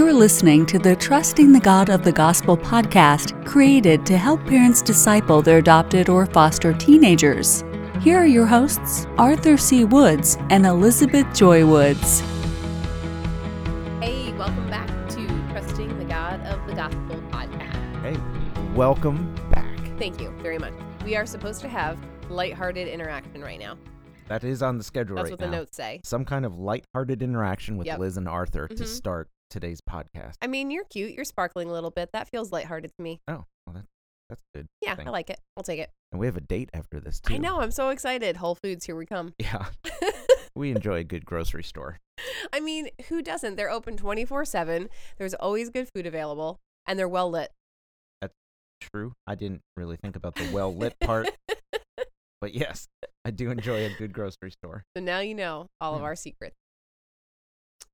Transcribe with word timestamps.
You're 0.00 0.14
listening 0.14 0.64
to 0.64 0.78
the 0.78 0.96
Trusting 0.96 1.52
the 1.52 1.60
God 1.60 1.90
of 1.90 2.02
the 2.04 2.10
Gospel 2.10 2.56
podcast, 2.56 3.44
created 3.44 4.06
to 4.06 4.16
help 4.16 4.42
parents 4.46 4.80
disciple 4.80 5.42
their 5.42 5.58
adopted 5.58 6.08
or 6.08 6.24
foster 6.24 6.72
teenagers. 6.72 7.64
Here 8.00 8.16
are 8.16 8.26
your 8.26 8.46
hosts, 8.46 9.06
Arthur 9.18 9.58
C. 9.58 9.84
Woods 9.84 10.38
and 10.48 10.64
Elizabeth 10.64 11.26
Joy 11.34 11.66
Woods. 11.66 12.20
Hey, 14.00 14.32
welcome 14.38 14.70
back 14.70 14.88
to 15.10 15.26
Trusting 15.50 15.98
the 15.98 16.06
God 16.06 16.40
of 16.46 16.66
the 16.66 16.72
Gospel 16.72 17.16
podcast. 17.30 18.00
Hey, 18.00 18.16
welcome 18.74 19.34
back. 19.50 19.78
Thank 19.98 20.18
you 20.18 20.30
very 20.38 20.58
much. 20.58 20.72
We 21.04 21.14
are 21.14 21.26
supposed 21.26 21.60
to 21.60 21.68
have 21.68 21.98
lighthearted 22.30 22.88
interaction 22.88 23.42
right 23.42 23.60
now. 23.60 23.76
That 24.28 24.44
is 24.44 24.62
on 24.62 24.78
the 24.78 24.84
schedule 24.84 25.16
That's 25.16 25.26
right 25.30 25.38
what 25.38 25.40
the 25.40 25.54
notes 25.54 25.76
say. 25.76 26.00
Some 26.04 26.24
kind 26.24 26.46
of 26.46 26.58
lighthearted 26.58 27.20
interaction 27.22 27.76
with 27.76 27.86
Yep. 27.86 27.98
Liz 27.98 28.16
and 28.16 28.26
Arthur 28.26 28.66
to 28.66 28.74
Mhm. 28.82 28.86
start 28.86 29.28
today's 29.50 29.80
podcast. 29.80 30.34
I 30.40 30.46
mean, 30.46 30.70
you're 30.70 30.84
cute. 30.84 31.12
You're 31.12 31.24
sparkling 31.24 31.68
a 31.68 31.72
little 31.72 31.90
bit. 31.90 32.10
That 32.12 32.28
feels 32.28 32.52
lighthearted 32.52 32.92
to 32.96 33.02
me. 33.02 33.20
Oh, 33.28 33.44
well, 33.66 33.74
that, 33.74 33.84
that's 34.28 34.42
good. 34.54 34.66
Yeah, 34.80 34.94
Thank- 34.94 35.08
I 35.08 35.12
like 35.12 35.28
it. 35.28 35.40
I'll 35.56 35.64
take 35.64 35.80
it. 35.80 35.90
And 36.12 36.18
we 36.20 36.26
have 36.26 36.36
a 36.36 36.40
date 36.40 36.70
after 36.72 37.00
this 37.00 37.20
too. 37.20 37.34
I 37.34 37.36
know. 37.38 37.60
I'm 37.60 37.70
so 37.70 37.90
excited. 37.90 38.36
Whole 38.38 38.54
Foods, 38.54 38.86
here 38.86 38.96
we 38.96 39.06
come. 39.06 39.34
Yeah, 39.38 39.66
we 40.56 40.70
enjoy 40.70 40.96
a 40.96 41.04
good 41.04 41.24
grocery 41.24 41.62
store. 41.62 41.98
I 42.52 42.60
mean, 42.60 42.88
who 43.08 43.22
doesn't? 43.22 43.56
They're 43.56 43.70
open 43.70 43.96
24 43.96 44.44
7. 44.44 44.88
There's 45.18 45.34
always 45.34 45.70
good 45.70 45.88
food 45.94 46.06
available, 46.06 46.58
and 46.86 46.98
they're 46.98 47.08
well 47.08 47.30
lit. 47.30 47.50
That's 48.20 48.34
true. 48.92 49.12
I 49.26 49.34
didn't 49.34 49.60
really 49.76 49.96
think 49.96 50.16
about 50.16 50.34
the 50.34 50.50
well 50.52 50.74
lit 50.74 50.98
part, 51.00 51.30
but 52.40 52.54
yes, 52.54 52.88
I 53.24 53.30
do 53.30 53.50
enjoy 53.50 53.84
a 53.84 53.90
good 53.96 54.12
grocery 54.12 54.50
store. 54.50 54.82
So 54.96 55.02
now 55.02 55.20
you 55.20 55.34
know 55.34 55.68
all 55.80 55.94
of 55.94 56.02
our 56.02 56.16
secrets. 56.16 56.56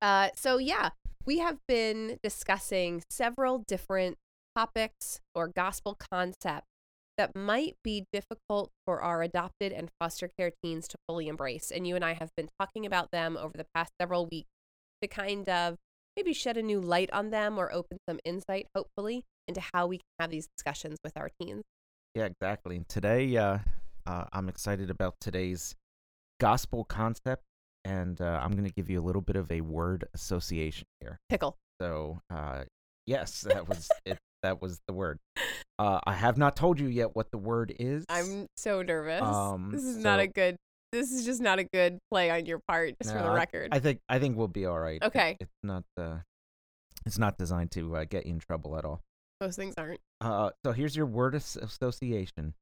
Uh, 0.01 0.29
so 0.35 0.57
yeah, 0.57 0.89
we 1.25 1.39
have 1.39 1.57
been 1.67 2.19
discussing 2.23 3.03
several 3.09 3.63
different 3.67 4.17
topics 4.55 5.19
or 5.35 5.47
gospel 5.47 5.97
concepts 6.11 6.67
that 7.17 7.35
might 7.35 7.75
be 7.83 8.05
difficult 8.13 8.71
for 8.85 9.01
our 9.01 9.23
adopted 9.23 9.71
and 9.71 9.89
foster 9.99 10.29
care 10.37 10.51
teens 10.63 10.87
to 10.87 10.97
fully 11.07 11.27
embrace. 11.27 11.71
And 11.71 11.87
you 11.87 11.95
and 11.95 12.05
I 12.05 12.13
have 12.13 12.29
been 12.37 12.47
talking 12.59 12.85
about 12.85 13.11
them 13.11 13.37
over 13.37 13.57
the 13.57 13.65
past 13.73 13.91
several 13.99 14.27
weeks 14.27 14.49
to 15.01 15.07
kind 15.07 15.49
of 15.49 15.77
maybe 16.15 16.33
shed 16.33 16.57
a 16.57 16.61
new 16.61 16.79
light 16.79 17.09
on 17.11 17.29
them 17.31 17.57
or 17.57 17.73
open 17.73 17.97
some 18.07 18.19
insight, 18.23 18.67
hopefully, 18.75 19.23
into 19.47 19.61
how 19.73 19.87
we 19.87 19.97
can 19.97 20.05
have 20.19 20.29
these 20.29 20.47
discussions 20.57 20.97
with 21.03 21.13
our 21.17 21.29
teens. 21.39 21.63
Yeah, 22.15 22.25
exactly. 22.25 22.77
And 22.77 22.87
today, 22.87 23.35
uh, 23.37 23.59
uh, 24.05 24.25
I'm 24.31 24.49
excited 24.49 24.89
about 24.89 25.15
today's 25.19 25.75
gospel 26.39 26.83
concept, 26.83 27.43
and 27.87 28.19
uh, 28.21 28.39
I'm 28.43 28.51
going 28.51 28.65
to 28.65 28.73
give 28.73 28.89
you 28.89 28.99
a 28.99 29.05
little 29.05 29.21
bit 29.21 29.35
of 29.35 29.51
a 29.51 29.61
word 29.61 30.05
association 30.13 30.85
here. 30.99 31.19
Pickle. 31.29 31.55
So, 31.81 32.19
uh, 32.29 32.63
yes, 33.05 33.41
that 33.41 33.67
was 33.69 33.89
it. 34.05 34.17
That 34.43 34.61
was 34.61 34.79
the 34.87 34.93
word. 34.93 35.19
Uh, 35.79 35.99
I 36.05 36.13
have 36.13 36.37
not 36.37 36.55
told 36.55 36.79
you 36.79 36.87
yet 36.87 37.15
what 37.15 37.31
the 37.31 37.37
word 37.37 37.73
is. 37.79 38.05
I'm 38.09 38.47
so 38.57 38.81
nervous. 38.81 39.21
Um, 39.21 39.71
this 39.71 39.83
is 39.83 39.97
not 39.97 40.19
a 40.19 40.27
good. 40.27 40.57
This 40.91 41.11
is 41.11 41.25
just 41.25 41.41
not 41.41 41.59
a 41.59 41.63
good 41.65 41.97
play 42.11 42.29
on 42.29 42.45
your 42.45 42.59
part, 42.67 42.93
just 43.01 43.13
for 43.15 43.21
the 43.21 43.29
record. 43.31 43.69
I 43.71 43.79
think 43.79 43.99
I 44.07 44.19
think 44.19 44.37
we'll 44.37 44.47
be 44.47 44.65
all 44.65 44.79
right. 44.79 44.99
It- 45.01 45.05
Okay. 45.07 45.37
it's 45.39 45.51
not. 45.63 45.83
Uh, 45.97 46.17
it's 47.05 47.17
not 47.17 47.37
designed 47.37 47.71
to 47.71 47.95
uh, 47.95 48.05
get 48.09 48.25
you 48.25 48.33
in 48.33 48.39
trouble 48.39 48.77
at 48.77 48.83
all. 48.85 49.01
Those 49.39 49.55
things 49.55 49.75
aren't. 49.77 49.99
Uh, 50.19 50.49
so 50.65 50.71
here's 50.71 50.95
your 50.95 51.05
word 51.05 51.35
association. 51.35 52.53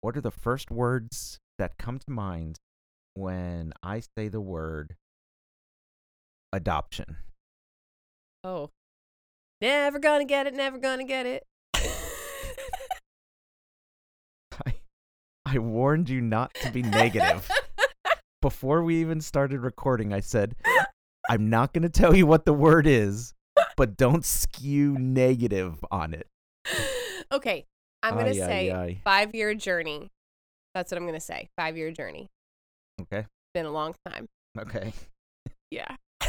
What 0.00 0.16
are 0.16 0.20
the 0.20 0.30
first 0.30 0.70
words 0.70 1.38
that 1.58 1.78
come 1.78 1.98
to 2.00 2.10
mind 2.10 2.58
when 3.14 3.72
I 3.82 4.00
say 4.00 4.28
the 4.28 4.40
word 4.40 4.96
adoption? 6.52 7.16
Oh, 8.42 8.70
never 9.60 9.98
gonna 9.98 10.24
get 10.24 10.46
it. 10.46 10.54
Never 10.54 10.78
gonna 10.78 11.04
get 11.04 11.26
it. 11.26 11.44
I, 14.66 14.74
I 15.46 15.58
warned 15.58 16.08
you 16.08 16.20
not 16.20 16.54
to 16.62 16.70
be 16.70 16.82
negative. 16.82 17.50
Before 18.42 18.82
we 18.82 19.00
even 19.00 19.20
started 19.22 19.60
recording, 19.60 20.12
I 20.12 20.20
said, 20.20 20.54
I'm 21.30 21.48
not 21.48 21.72
to 21.74 21.88
tell 21.88 22.14
you 22.14 22.26
what 22.26 22.44
the 22.44 22.52
word 22.52 22.86
is, 22.86 23.32
but 23.76 23.96
don't 23.96 24.24
skew 24.24 24.98
negative 24.98 25.82
on 25.90 26.12
it. 26.12 26.26
okay, 27.32 27.64
I'm 28.02 28.14
gonna 28.14 28.26
Ay, 28.26 28.32
ay, 28.32 28.34
say 28.34 28.70
ay. 28.70 29.00
five 29.02 29.34
year 29.34 29.54
journey. 29.54 30.10
That's 30.74 30.92
what 30.92 30.98
I'm 30.98 31.06
gonna 31.06 31.20
say. 31.20 31.48
Five 31.56 31.78
year 31.78 31.90
journey. 31.90 32.28
Okay. 33.00 33.26
Been 33.54 33.66
a 33.66 33.70
long 33.70 33.94
time. 34.06 34.26
Okay. 34.58 34.92
Yeah. 35.70 35.96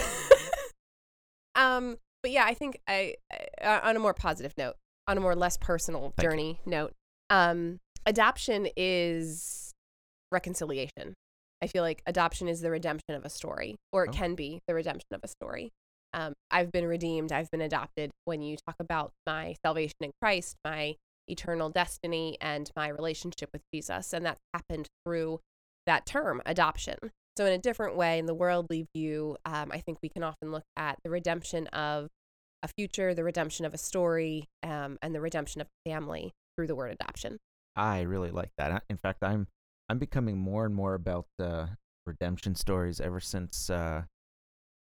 um. 1.56 1.98
But 2.24 2.32
yeah, 2.32 2.46
I 2.46 2.56
think 2.56 2.80
I, 2.88 3.16
I 3.64 3.82
on 3.90 3.96
a 3.96 4.00
more 4.00 4.14
positive 4.16 4.54
note, 4.58 4.76
on 5.08 5.18
a 5.18 5.22
more 5.22 5.36
less 5.36 5.58
personal 5.58 6.12
Thank 6.18 6.24
you. 6.24 6.30
journey 6.30 6.60
note, 6.66 6.94
um, 7.30 7.78
adoption 8.08 8.68
is 8.76 9.72
reconciliation. 10.32 11.14
I 11.62 11.68
feel 11.68 11.84
like 11.84 12.02
adoption 12.08 12.48
is 12.48 12.62
the 12.62 12.72
redemption 12.72 13.14
of 13.16 13.26
a 13.26 13.30
story, 13.30 13.76
or 13.94 14.06
it 14.06 14.10
Oh. 14.10 14.14
can 14.14 14.34
be 14.34 14.60
the 14.68 14.74
redemption 14.74 15.10
of 15.12 15.20
a 15.24 15.28
story. 15.28 15.70
Um, 16.14 16.34
I've 16.50 16.72
been 16.72 16.86
redeemed. 16.88 17.32
I've 17.32 17.52
been 17.52 17.62
adopted. 17.62 18.10
When 18.26 18.42
you 18.42 18.58
talk 18.66 18.76
about 18.80 19.12
my 19.28 19.56
salvation 19.64 19.98
in 20.02 20.12
Christ, 20.22 20.56
my 20.66 20.96
eternal 21.28 21.70
destiny, 21.70 22.38
and 22.42 22.72
my 22.76 22.88
relationship 22.88 23.50
with 23.54 23.62
Jesus, 23.74 24.14
and 24.14 24.26
that's 24.26 24.42
happened 24.54 24.88
through 25.06 25.42
that 25.86 26.06
term, 26.06 26.42
adoption. 26.46 26.98
So, 27.38 27.46
in 27.46 27.54
a 27.54 27.58
different 27.58 27.96
way, 27.98 28.18
in 28.18 28.26
the 28.28 28.34
worldly 28.34 28.88
view, 28.96 29.38
um, 29.46 29.72
I 29.72 29.80
think 29.80 29.98
we 30.02 30.10
can 30.10 30.24
often 30.24 30.52
look 30.52 30.64
at 30.78 30.98
the 31.04 31.10
redemption 31.10 31.68
of 31.68 32.08
a 32.64 32.68
future, 32.78 33.14
the 33.14 33.24
redemption 33.24 33.66
of 33.66 33.74
a 33.74 33.78
story, 33.78 34.46
um, 34.64 34.98
and 35.02 35.14
the 35.14 35.20
redemption 35.22 35.62
of 35.62 35.68
family 35.86 36.32
through 36.56 36.68
the 36.68 36.76
word 36.76 36.92
adoption. 37.00 37.38
I 37.76 38.02
really 38.02 38.32
like 38.32 38.52
that. 38.58 38.84
In 38.90 38.98
fact, 38.98 39.22
I'm 39.24 39.48
I'm 39.90 40.00
becoming 40.00 40.38
more 40.38 40.66
and 40.66 40.74
more 40.74 40.94
about 40.94 41.26
uh, 41.40 41.68
redemption 42.06 42.56
stories 42.56 43.02
ever 43.02 43.20
since 43.20 43.70
uh, 43.70 44.04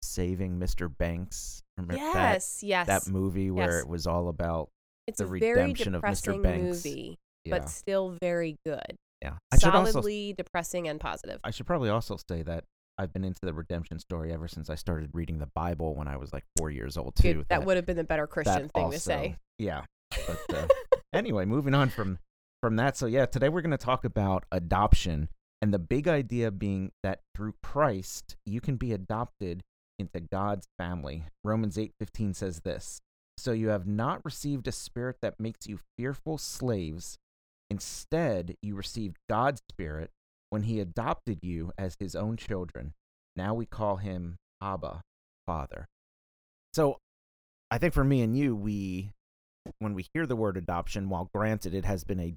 saving 0.04 0.60
Mr. 0.60 0.96
Banks. 0.96 1.64
Remember 1.78 1.96
that 1.96 2.14
yes, 2.34 2.60
yes. 2.62 2.88
that 2.88 3.08
movie 3.08 3.50
where 3.50 3.78
Yes. 3.78 3.82
it 3.84 3.88
was 3.90 4.06
all 4.06 4.28
about 4.30 4.70
it's 5.08 5.18
the 5.18 5.26
a 5.26 5.28
very 5.40 5.54
redemption 5.62 5.96
of 5.96 6.02
Mr. 6.04 6.34
depressing 6.34 6.42
Banks. 6.44 6.86
movie, 6.86 7.18
yeah 7.46 7.58
but 7.58 7.70
still 7.70 8.16
very 8.22 8.58
good. 8.66 8.96
Yeah. 9.24 9.34
I 9.52 9.58
should 9.58 9.74
also 9.74 9.92
Solidly 9.92 10.34
depressing 10.34 10.88
and 10.88 11.00
positive. 11.00 11.40
I 11.44 11.52
should 11.52 11.66
probably 11.66 11.90
also 11.90 12.18
say 12.30 12.44
that 12.44 12.66
I've 12.98 13.14
been 13.14 13.24
into 13.24 13.40
the 13.42 13.54
redemption 13.54 13.98
story 14.00 14.32
ever 14.32 14.48
since 14.48 14.70
I 14.70 14.76
started 14.76 15.12
reading 15.14 15.40
the 15.40 15.50
Bible 15.56 15.96
when 15.96 16.08
I 16.08 16.18
was 16.18 16.34
like 16.34 16.44
four 16.58 16.70
years 16.70 16.98
old 16.98 17.16
too. 17.16 17.36
Good. 17.36 17.46
That, 17.50 17.66
would 17.66 17.78
have 17.78 17.86
been 17.86 17.98
the 17.98 18.04
better 18.04 18.28
Christian 18.28 18.70
thing 18.70 18.84
also- 18.84 18.98
to 18.98 19.00
say. 19.00 19.38
Yeah. 19.58 19.84
But 20.28 20.40
uh, 20.54 20.68
anyway, 21.14 21.46
moving 21.46 21.74
on 21.74 21.90
from 21.90 22.20
from 22.62 22.76
that. 22.76 22.98
So 22.98 23.08
yeah, 23.08 23.26
today 23.26 23.50
we're 23.50 23.62
going 23.62 23.72
to 23.72 23.78
talk 23.78 24.06
about 24.06 24.46
adoption 24.52 25.30
and 25.62 25.74
the 25.74 25.80
big 25.80 26.08
idea 26.08 26.52
being 26.52 26.92
that 27.04 27.22
through 27.34 27.56
Christ 27.64 28.36
you 28.46 28.62
can 28.62 28.76
be 28.76 28.92
adopted 28.92 29.64
into 29.98 30.20
God's 30.20 30.68
family. 30.78 31.24
Romans 31.44 31.78
8:15 31.78 32.36
says 32.36 32.62
this. 32.62 33.00
So 33.38 33.52
you 33.52 33.70
have 33.70 33.88
not 33.88 34.24
received 34.24 34.68
a 34.68 34.72
spirit 34.72 35.18
that 35.22 35.40
makes 35.40 35.68
you 35.68 35.80
fearful 35.98 36.38
slaves. 36.38 37.18
Instead, 37.70 38.56
you 38.62 38.76
received 38.76 39.18
God's 39.30 39.62
spirit 39.70 40.12
when 40.50 40.64
he 40.64 40.80
adopted 40.80 41.40
you 41.42 41.72
as 41.78 41.96
his 42.00 42.16
own 42.16 42.38
children. 42.38 42.94
Now 43.36 43.54
we 43.54 43.66
call 43.66 43.98
him 43.98 44.38
Abba, 44.62 45.02
Father. 45.48 45.88
So 46.74 46.98
I 47.72 47.78
think 47.78 47.94
for 47.94 48.04
me 48.04 48.22
and 48.22 48.38
you, 48.38 48.56
we 48.56 49.12
when 49.80 49.94
we 49.94 50.06
hear 50.14 50.26
the 50.26 50.36
word 50.36 50.58
adoption, 50.58 51.10
while 51.10 51.30
granted 51.34 51.74
it 51.74 51.86
has 51.86 52.04
been 52.04 52.20
a 52.20 52.36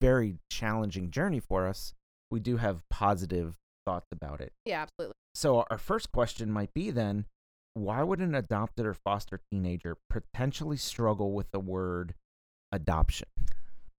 very 0.00 0.36
challenging 0.50 1.10
journey 1.10 1.40
for 1.40 1.66
us, 1.66 1.92
we 2.30 2.40
do 2.40 2.56
have 2.58 2.82
positive 2.90 3.56
thoughts 3.84 4.06
about 4.12 4.40
it. 4.40 4.52
Yeah, 4.64 4.82
absolutely. 4.82 5.16
So 5.34 5.64
our 5.70 5.78
first 5.78 6.12
question 6.12 6.50
might 6.50 6.72
be 6.72 6.90
then, 6.90 7.26
why 7.74 8.02
would 8.02 8.20
an 8.20 8.34
adopted 8.34 8.86
or 8.86 8.94
foster 8.94 9.40
teenager 9.50 9.96
potentially 10.08 10.76
struggle 10.76 11.32
with 11.32 11.50
the 11.50 11.60
word 11.60 12.14
adoption? 12.72 13.28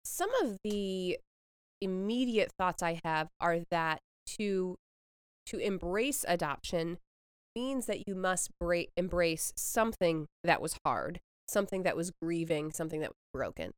Some 0.04 0.30
of 0.42 0.56
the 0.64 1.18
immediate 1.80 2.52
thoughts 2.58 2.82
I 2.82 3.00
have 3.04 3.28
are 3.40 3.60
that 3.70 4.00
to 4.38 4.76
to 5.46 5.58
embrace 5.58 6.24
adoption 6.28 6.98
means 7.56 7.86
that 7.86 8.06
you 8.06 8.14
must 8.14 8.50
bra- 8.60 8.82
embrace 8.96 9.52
something 9.56 10.26
that 10.44 10.62
was 10.62 10.76
hard, 10.84 11.20
something 11.48 11.82
that 11.82 11.96
was 11.96 12.12
grieving, 12.22 12.70
something 12.70 13.00
that 13.00 13.10
was 13.10 13.30
broken. 13.32 13.72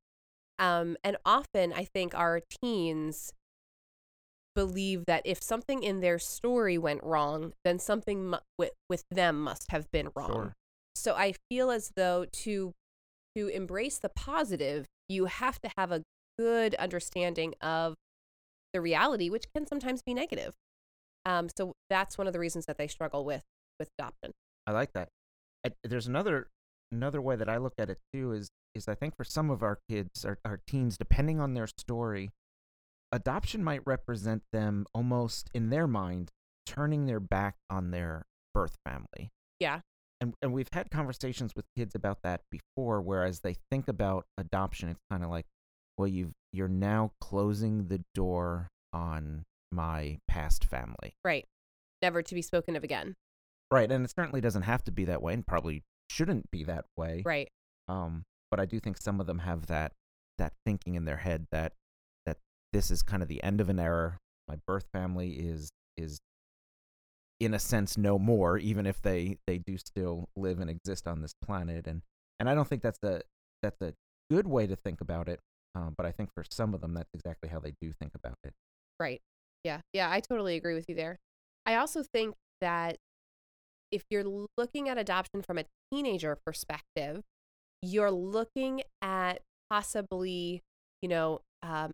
Um, 0.59 0.97
and 1.03 1.17
often 1.25 1.73
I 1.73 1.85
think 1.85 2.15
our 2.15 2.41
teens 2.63 3.33
believe 4.55 5.05
that 5.07 5.23
if 5.25 5.43
something 5.43 5.83
in 5.83 6.01
their 6.01 6.19
story 6.19 6.77
went 6.77 7.03
wrong, 7.03 7.55
then 7.65 7.79
something 7.79 8.31
mu- 8.31 8.37
with, 8.59 8.73
with 8.91 9.05
them 9.11 9.41
must 9.41 9.71
have 9.71 9.91
been 9.91 10.11
wrong. 10.15 10.33
Sure. 10.33 10.53
So 10.95 11.15
I 11.15 11.35
feel 11.51 11.71
as 11.71 11.93
though 11.97 12.27
to 12.31 12.73
to 13.35 13.49
embrace 13.49 13.99
the 13.99 14.11
positive, 14.11 14.85
you 15.09 15.25
have 15.25 15.59
to 15.63 15.71
have 15.79 15.91
a 15.91 16.03
good 16.39 16.75
understanding 16.77 17.55
of 17.61 17.95
the 18.73 18.81
reality, 18.81 19.29
which 19.31 19.47
can 19.55 19.67
sometimes 19.67 20.03
be 20.03 20.15
negative. 20.15 20.55
Um, 21.25 21.49
so 21.57 21.75
that's 21.89 22.19
one 22.19 22.27
of 22.27 22.33
the 22.33 22.39
reasons 22.39 22.67
that 22.67 22.79
they 22.79 22.89
struggle 22.89 23.25
with 23.25 23.43
with 23.79 23.89
adoption. 23.99 24.33
I 24.67 24.73
like 24.73 24.93
that. 24.93 25.09
I, 25.65 25.71
there's 25.85 26.07
another 26.07 26.49
another 26.91 27.21
way 27.21 27.37
that 27.37 27.49
I 27.49 27.59
look 27.59 27.75
at 27.79 27.91
it 27.91 27.99
too 28.13 28.33
is 28.33 28.51
is 28.75 28.89
I 28.89 28.95
think 28.95 29.17
for 29.17 29.25
some 29.25 29.51
of 29.51 29.63
our 29.63 29.79
kids, 29.89 30.25
our, 30.25 30.39
our 30.45 30.61
teens, 30.67 30.97
depending 30.97 31.41
on 31.41 31.55
their 31.55 31.67
story, 31.67 32.31
adoption 33.13 33.63
might 33.63 33.83
represent 33.85 34.43
them 34.53 34.87
almost 34.95 35.51
in 35.53 35.71
their 35.71 35.87
mind 35.87 36.31
turning 36.65 37.07
their 37.07 37.21
back 37.21 37.57
on 37.69 37.91
their 37.91 38.25
birth 38.55 38.77
family. 38.85 39.31
Yeah. 39.61 39.81
And 40.21 40.35
and 40.41 40.53
we've 40.53 40.69
had 40.73 40.91
conversations 40.91 41.53
with 41.55 41.67
kids 41.77 41.95
about 41.95 42.19
that 42.23 42.43
before, 42.51 43.01
whereas 43.01 43.41
they 43.41 43.57
think 43.71 43.89
about 43.89 44.25
adoption, 44.39 44.89
it's 44.89 45.03
kind 45.11 45.23
of 45.23 45.31
like, 45.31 45.47
well, 45.99 46.09
you've 46.09 46.33
you're 46.53 46.69
now 46.69 47.13
closing 47.21 47.89
the 47.89 48.01
door 48.15 48.69
on 48.93 49.45
my 49.71 50.19
past 50.29 50.65
family. 50.65 51.15
Right. 51.25 51.47
Never 52.03 52.23
to 52.23 52.35
be 52.35 52.43
spoken 52.43 52.77
of 52.77 52.85
again. 52.85 53.15
Right, 53.71 53.91
and 53.91 54.05
it 54.05 54.13
certainly 54.15 54.43
doesn't 54.43 54.63
have 54.63 54.85
to 54.85 54.93
be 54.93 55.07
that 55.07 55.23
way, 55.23 55.33
and 55.33 55.47
probably 55.47 55.83
shouldn't 56.11 56.51
be 56.51 56.65
that 56.65 56.85
way. 56.97 57.23
Right. 57.25 57.49
Um, 57.89 58.25
but 58.51 58.61
I 58.61 58.67
do 58.67 58.79
think 58.81 58.99
some 58.99 59.21
of 59.21 59.27
them 59.27 59.41
have 59.41 59.67
that 59.67 59.93
that 60.39 60.53
thinking 60.67 60.95
in 60.95 61.05
their 61.05 61.19
head 61.19 61.47
that 61.53 61.73
that 62.27 62.39
this 62.73 62.91
is 62.91 63.03
kind 63.03 63.23
of 63.23 63.29
the 63.29 63.43
end 63.43 63.61
of 63.61 63.69
an 63.69 63.79
era. 63.79 64.19
My 64.49 64.57
birth 64.67 64.87
family 64.93 65.31
is 65.33 65.71
is 65.97 66.21
in 67.41 67.55
a 67.55 67.59
sense 67.59 67.97
no 67.97 68.19
more, 68.19 68.59
even 68.59 68.87
if 68.87 69.01
they 69.01 69.39
they 69.47 69.59
do 69.59 69.79
still 69.79 70.29
live 70.37 70.61
and 70.61 70.69
exist 70.69 71.07
on 71.09 71.23
this 71.23 71.35
planet. 71.43 71.87
And 71.87 72.03
and 72.39 72.49
I 72.49 72.55
don't 72.55 72.69
think 72.69 72.83
that's 72.83 73.03
a 73.03 73.23
that's 73.63 73.81
a 73.81 73.95
good 74.31 74.47
way 74.47 74.67
to 74.67 74.77
think 74.77 75.01
about 75.01 75.29
it. 75.29 75.41
Um, 75.75 75.95
but 75.97 76.07
I 76.07 76.13
think 76.13 76.31
for 76.35 76.45
some 76.51 76.75
of 76.75 76.81
them, 76.81 76.95
that's 76.95 77.11
exactly 77.15 77.49
how 77.49 77.59
they 77.59 77.75
do 77.81 77.93
think 77.93 78.13
about 78.15 78.37
it. 78.45 78.53
Right. 79.01 79.21
Yeah. 79.65 79.81
Yeah. 79.93 80.11
I 80.11 80.21
totally 80.21 80.57
agree 80.57 80.75
with 80.75 80.87
you 80.89 80.95
there. 80.95 81.19
I 81.65 81.77
also 81.77 82.03
think 82.03 82.35
that 82.61 82.97
if 83.91 84.03
you're 84.11 84.25
looking 84.57 84.89
at 84.89 84.99
adoption 84.99 85.43
from 85.43 85.59
a 85.59 85.65
teenager 85.93 86.37
perspective, 86.47 87.23
you're 87.83 88.11
looking 88.11 88.83
at 89.01 89.41
possibly, 89.71 90.63
you 91.01 91.09
know, 91.09 91.41
um, 91.63 91.93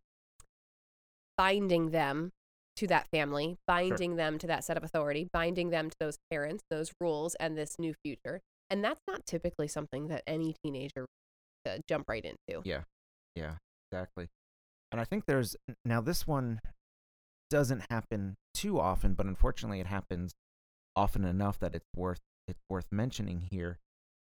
binding 1.37 1.91
them 1.91 2.31
to 2.77 2.87
that 2.87 3.09
family, 3.13 3.57
binding 3.67 4.11
sure. 4.11 4.17
them 4.17 4.39
to 4.39 4.47
that 4.47 4.65
set 4.65 4.77
of 4.77 4.85
authority, 4.85 5.29
binding 5.33 5.71
them 5.71 5.91
to 5.91 5.97
those 5.99 6.19
parents, 6.31 6.63
those 6.71 6.93
rules, 7.01 7.35
and 7.37 7.57
this 7.57 7.77
new 7.79 7.95
future. 8.05 8.41
And 8.71 8.85
that's 8.85 9.01
not 9.09 9.27
typically 9.27 9.69
something 9.69 10.09
that 10.09 10.23
any 10.27 10.55
teenager 10.65 11.07
to 11.65 11.81
jump 11.89 12.09
right 12.09 12.25
into. 12.25 12.63
Yeah. 12.65 12.83
Yeah, 13.35 13.55
exactly. 13.91 14.29
And 14.91 15.01
I 15.01 15.05
think 15.05 15.27
there's 15.27 15.57
now 15.85 16.01
this 16.01 16.27
one 16.27 16.61
doesn't 17.51 17.85
happen 17.91 18.37
too 18.55 18.81
often, 18.81 19.15
but 19.15 19.27
unfortunately 19.27 19.81
it 19.81 19.87
happens 19.87 20.35
often 20.97 21.25
enough 21.25 21.59
that 21.61 21.75
it's 21.75 21.89
worth 21.95 22.21
it's 22.47 22.63
worth 22.69 22.87
mentioning 22.91 23.49
here. 23.51 23.79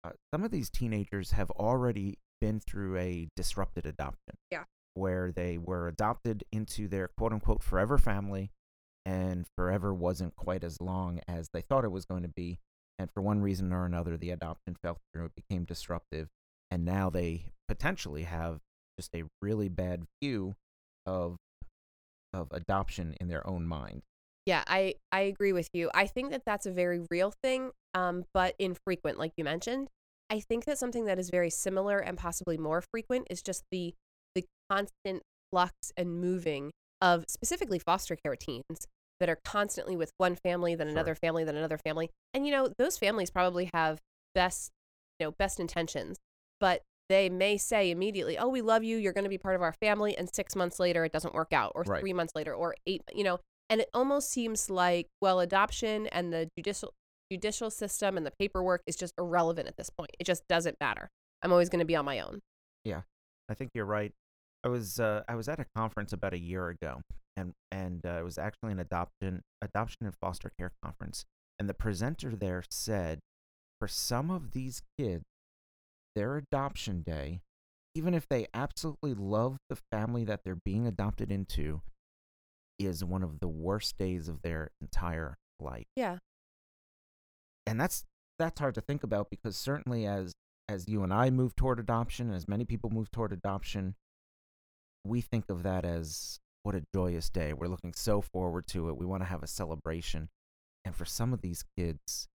Uh, 0.05 0.11
some 0.33 0.45
of 0.45 0.51
these 0.51 0.71
teenagers 0.71 1.33
have 1.33 1.51
already 1.53 2.19
been 2.41 2.61
through 2.61 2.97
a 2.97 3.29
disrupted 3.37 3.87
adoption. 3.87 4.37
Yeah. 4.51 4.65
Where 4.95 5.33
they 5.33 5.59
were 5.59 5.89
adopted 5.89 6.45
into 6.53 6.89
their 6.89 7.09
quote 7.09 7.33
unquote 7.33 7.63
forever 7.63 7.99
family 7.99 8.51
and 9.05 9.47
forever 9.57 9.93
wasn't 9.93 10.37
quite 10.37 10.65
as 10.65 10.81
long 10.81 11.21
as 11.27 11.51
they 11.53 11.61
thought 11.61 11.85
it 11.85 11.91
was 11.91 12.05
going 12.05 12.23
to 12.23 12.29
be. 12.29 12.59
And 12.99 13.11
for 13.11 13.21
one 13.21 13.41
reason 13.41 13.73
or 13.73 13.85
another, 13.85 14.17
the 14.17 14.31
adoption 14.31 14.77
fell 14.81 14.99
through. 15.13 15.27
It 15.27 15.35
became 15.35 15.65
disruptive. 15.65 16.29
And 16.71 16.85
now 16.85 17.11
they 17.11 17.47
potentially 17.67 18.23
have 18.23 18.61
just 18.99 19.15
a 19.15 19.25
really 19.43 19.69
bad 19.69 20.05
view 20.23 20.55
of 21.07 21.37
of 22.33 22.49
adoption 22.51 23.15
in 23.21 23.29
their 23.29 23.47
own 23.47 23.67
mind. 23.67 24.03
Yeah, 24.47 24.63
I 24.67 24.95
I 25.11 25.21
agree 25.21 25.53
with 25.53 25.69
you. 25.73 25.91
I 25.95 26.07
think 26.07 26.31
that 26.31 26.43
that's 26.45 26.67
a 26.67 26.71
very 26.71 27.03
real 27.11 27.33
thing, 27.43 27.71
um, 27.95 28.25
but 28.35 28.55
infrequent, 28.59 29.19
like 29.19 29.33
you 29.37 29.45
mentioned. 29.45 29.89
I 30.31 30.41
think 30.41 30.65
that 30.65 30.79
something 30.79 31.05
that 31.05 31.19
is 31.19 31.31
very 31.31 31.51
similar 31.51 31.99
and 31.99 32.19
possibly 32.19 32.59
more 32.59 32.83
frequent 32.83 33.27
is 33.31 33.43
just 33.43 33.65
the 33.71 33.95
the 34.35 34.45
constant 34.69 35.23
flux 35.51 35.75
and 35.97 36.21
moving 36.21 36.73
of 37.01 37.25
specifically 37.29 37.79
foster 37.79 38.17
care 38.17 38.37
teens 38.37 38.87
that 39.21 39.29
are 39.29 39.39
constantly 39.45 39.97
with 39.97 40.11
one 40.19 40.35
family, 40.35 40.75
then 40.75 40.89
another 40.89 41.15
sure. 41.15 41.29
family, 41.29 41.45
then 41.45 41.57
another 41.57 41.79
family. 41.79 42.11
And 42.33 42.47
you 42.47 42.53
know, 42.53 42.69
those 42.79 42.99
families 42.99 43.31
probably 43.31 43.71
have 43.73 44.01
best, 44.35 44.73
you 45.21 45.27
know, 45.27 45.31
best 45.39 45.61
intentions, 45.61 46.19
but 46.61 46.83
they 47.09 47.29
may 47.29 47.57
say 47.57 47.91
immediately, 47.91 48.39
"Oh, 48.39 48.49
we 48.49 48.63
love 48.63 48.85
you. 48.85 48.97
You're 48.97 49.13
going 49.13 49.25
to 49.25 49.31
be 49.31 49.39
part 49.39 49.57
of 49.57 49.63
our 49.63 49.73
family." 49.73 50.17
And 50.17 50.33
6 50.33 50.57
months 50.57 50.79
later 50.81 51.05
it 51.05 51.13
doesn't 51.13 51.35
work 51.35 51.53
out 51.53 51.73
or 51.75 51.83
right. 51.83 52.01
3 52.01 52.13
months 52.13 52.33
later 52.35 52.55
or 52.55 52.75
8, 52.87 53.03
you 53.15 53.25
know, 53.25 53.41
and 53.69 53.81
it 53.81 53.89
almost 53.95 54.31
seems 54.31 54.71
like 54.71 55.09
well 55.21 55.41
adoption 55.41 56.07
and 56.09 56.33
the 56.33 56.49
judicial 56.57 56.95
judicial 57.31 57.71
system 57.71 58.17
and 58.17 58.27
the 58.27 58.33
paperwork 58.39 58.83
is 58.87 58.97
just 58.97 59.15
irrelevant 59.19 59.69
at 59.69 59.77
this 59.77 59.91
point. 59.91 60.11
It 60.19 60.25
just 60.25 60.47
doesn't 60.49 60.77
matter. 60.81 61.09
I'm 61.43 61.53
always 61.53 61.69
going 61.69 61.81
to 61.81 61.87
be 61.87 61.97
on 61.97 62.05
my 62.05 62.21
own. 62.21 62.41
Yeah. 62.85 63.03
I 63.49 63.55
think 63.55 63.71
you're 63.75 63.85
right. 63.85 64.13
I 64.65 64.69
was 64.69 64.99
uh, 64.99 65.23
I 65.29 65.35
was 65.35 65.49
at 65.49 65.61
a 65.61 65.67
conference 65.77 66.13
about 66.13 66.33
a 66.33 66.39
year 66.39 66.69
ago 66.69 67.03
and 67.37 67.53
and 67.71 68.05
uh, 68.05 68.21
it 68.21 68.25
was 68.25 68.39
actually 68.39 68.73
an 68.73 68.79
adoption 68.79 69.43
adoption 69.63 70.07
and 70.07 70.15
foster 70.15 70.51
care 70.59 70.73
conference 70.83 71.25
and 71.59 71.69
the 71.69 71.75
presenter 71.75 72.35
there 72.35 72.63
said 72.71 73.21
for 73.79 73.89
some 73.89 74.31
of 74.31 74.53
these 74.53 74.83
kids 74.99 75.25
their 76.15 76.37
adoption 76.37 77.03
day 77.03 77.41
even 77.95 78.15
if 78.15 78.29
they 78.29 78.47
absolutely 78.53 79.15
love 79.15 79.57
the 79.69 79.79
family 79.93 80.25
that 80.25 80.41
they're 80.45 80.57
being 80.57 80.87
adopted 80.87 81.31
into 81.31 81.81
is 82.79 83.05
one 83.05 83.23
of 83.23 83.39
the 83.39 83.49
worst 83.49 83.97
days 83.99 84.29
of 84.29 84.43
their 84.43 84.71
entire 84.81 85.37
life. 85.61 85.87
Yeah. 85.95 86.19
And 87.67 87.81
that's 87.81 88.05
that's 88.39 88.59
hard 88.59 88.75
to 88.75 88.81
think 88.81 89.05
about 89.05 89.31
because 89.31 89.57
certainly 89.57 90.07
as 90.07 90.33
as 90.69 90.89
you 90.89 91.03
and 91.03 91.13
I 91.13 91.31
move 91.31 91.55
toward 91.55 91.79
adoption, 91.79 92.33
as 92.33 92.49
many 92.49 92.65
people 92.65 92.91
move 92.91 93.11
toward 93.11 93.33
adoption, 93.33 93.95
we 95.05 95.21
think 95.21 95.45
of 95.49 95.63
that 95.63 95.85
as 95.85 96.41
what 96.65 96.75
a 96.75 96.83
joyous 96.93 97.31
day. 97.31 97.53
We're 97.53 97.69
looking 97.69 97.93
so 97.95 98.21
forward 98.21 98.67
to 98.69 98.89
it. 98.89 98.97
We 98.97 99.07
want 99.07 99.23
to 99.23 99.29
have 99.29 99.43
a 99.43 99.47
celebration. 99.47 100.31
And 100.85 100.97
for 100.97 101.05
some 101.05 101.33
of 101.33 101.43
these 101.43 101.65
kids, 101.77 102.29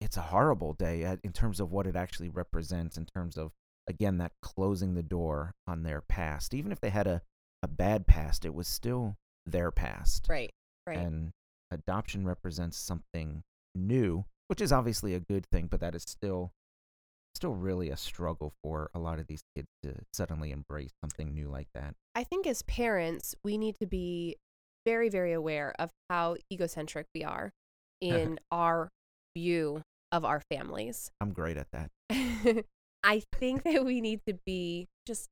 it's 0.00 0.16
a 0.16 0.22
horrible 0.22 0.72
day 0.74 1.18
in 1.22 1.32
terms 1.32 1.60
of 1.60 1.72
what 1.72 1.86
it 1.86 1.96
actually 1.96 2.28
represents 2.28 2.96
in 2.96 3.06
terms 3.06 3.36
of 3.36 3.52
again 3.88 4.18
that 4.18 4.32
closing 4.42 4.94
the 4.94 5.02
door 5.02 5.54
on 5.66 5.82
their 5.82 6.00
past. 6.00 6.54
Even 6.54 6.72
if 6.72 6.80
they 6.80 6.90
had 6.90 7.06
a 7.06 7.22
a 7.62 7.68
bad 7.68 8.06
past, 8.06 8.44
it 8.44 8.54
was 8.54 8.68
still 8.68 9.16
their 9.44 9.70
past. 9.70 10.26
Right. 10.28 10.52
Right. 10.86 10.98
And 10.98 11.32
adoption 11.70 12.24
represents 12.24 12.78
something 12.78 13.42
new, 13.74 14.24
which 14.46 14.60
is 14.60 14.72
obviously 14.72 15.14
a 15.14 15.20
good 15.20 15.46
thing, 15.50 15.66
but 15.70 15.80
that 15.80 15.94
is 15.94 16.04
still 16.06 16.52
still 17.34 17.54
really 17.54 17.90
a 17.90 17.96
struggle 17.96 18.52
for 18.62 18.90
a 18.94 18.98
lot 18.98 19.18
of 19.18 19.26
these 19.26 19.42
kids 19.54 19.68
to 19.82 19.94
suddenly 20.12 20.50
embrace 20.50 20.90
something 21.00 21.32
new 21.34 21.48
like 21.48 21.68
that. 21.74 21.94
I 22.14 22.24
think 22.24 22.46
as 22.46 22.62
parents, 22.62 23.34
we 23.44 23.58
need 23.58 23.76
to 23.80 23.86
be 23.86 24.36
very 24.86 25.08
very 25.08 25.32
aware 25.32 25.74
of 25.78 25.90
how 26.08 26.36
egocentric 26.52 27.06
we 27.14 27.24
are 27.24 27.52
in 28.00 28.38
our 28.50 28.90
view 29.38 29.82
of 30.10 30.24
our 30.24 30.42
families. 30.50 31.12
I'm 31.20 31.32
great 31.32 31.56
at 31.56 31.68
that. 31.72 31.90
I 33.04 33.22
think 33.36 33.62
that 33.62 33.84
we 33.84 34.00
need 34.00 34.20
to 34.26 34.34
be 34.44 34.88
just 35.06 35.28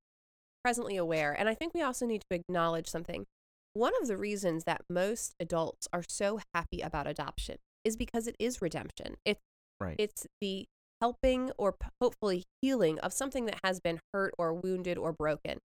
presently 0.63 0.97
aware. 0.97 1.33
And 1.33 1.49
I 1.49 1.55
think 1.55 1.75
we 1.75 1.83
also 1.83 2.07
need 2.07 2.23
to 2.31 2.37
acknowledge 2.37 2.87
something. 2.87 3.27
One 3.73 3.93
of 4.01 4.07
the 4.07 4.17
reasons 4.17 4.65
that 4.65 4.83
most 4.89 5.35
adults 5.41 5.89
are 5.93 6.05
so 6.09 6.41
happy 6.55 6.81
about 6.81 7.07
adoption 7.07 7.57
is 7.85 7.97
because 7.97 8.29
it 8.29 8.37
is 8.39 8.63
redemption. 8.63 9.17
It's 9.25 9.41
right. 9.81 9.97
It's 9.99 10.27
the 10.41 10.67
helping 11.01 11.51
or 11.59 11.75
hopefully 12.01 12.45
healing 12.63 12.99
of 13.01 13.13
something 13.13 13.47
that 13.47 13.59
has 13.65 13.81
been 13.81 13.99
hurt 14.15 14.35
or 14.39 14.55
wounded 14.55 14.97
or 14.97 15.13
broken. 15.13 15.59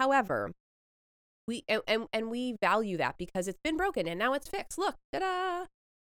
However, 0.00 0.52
we 1.46 1.64
and, 1.68 1.82
and, 1.86 2.06
and 2.12 2.30
we 2.30 2.56
value 2.62 2.96
that 2.96 3.16
because 3.18 3.46
it's 3.46 3.60
been 3.62 3.76
broken 3.76 4.08
and 4.08 4.18
now 4.18 4.32
it's 4.32 4.48
fixed. 4.48 4.78
Look, 4.78 4.96
ta-da! 5.12 5.66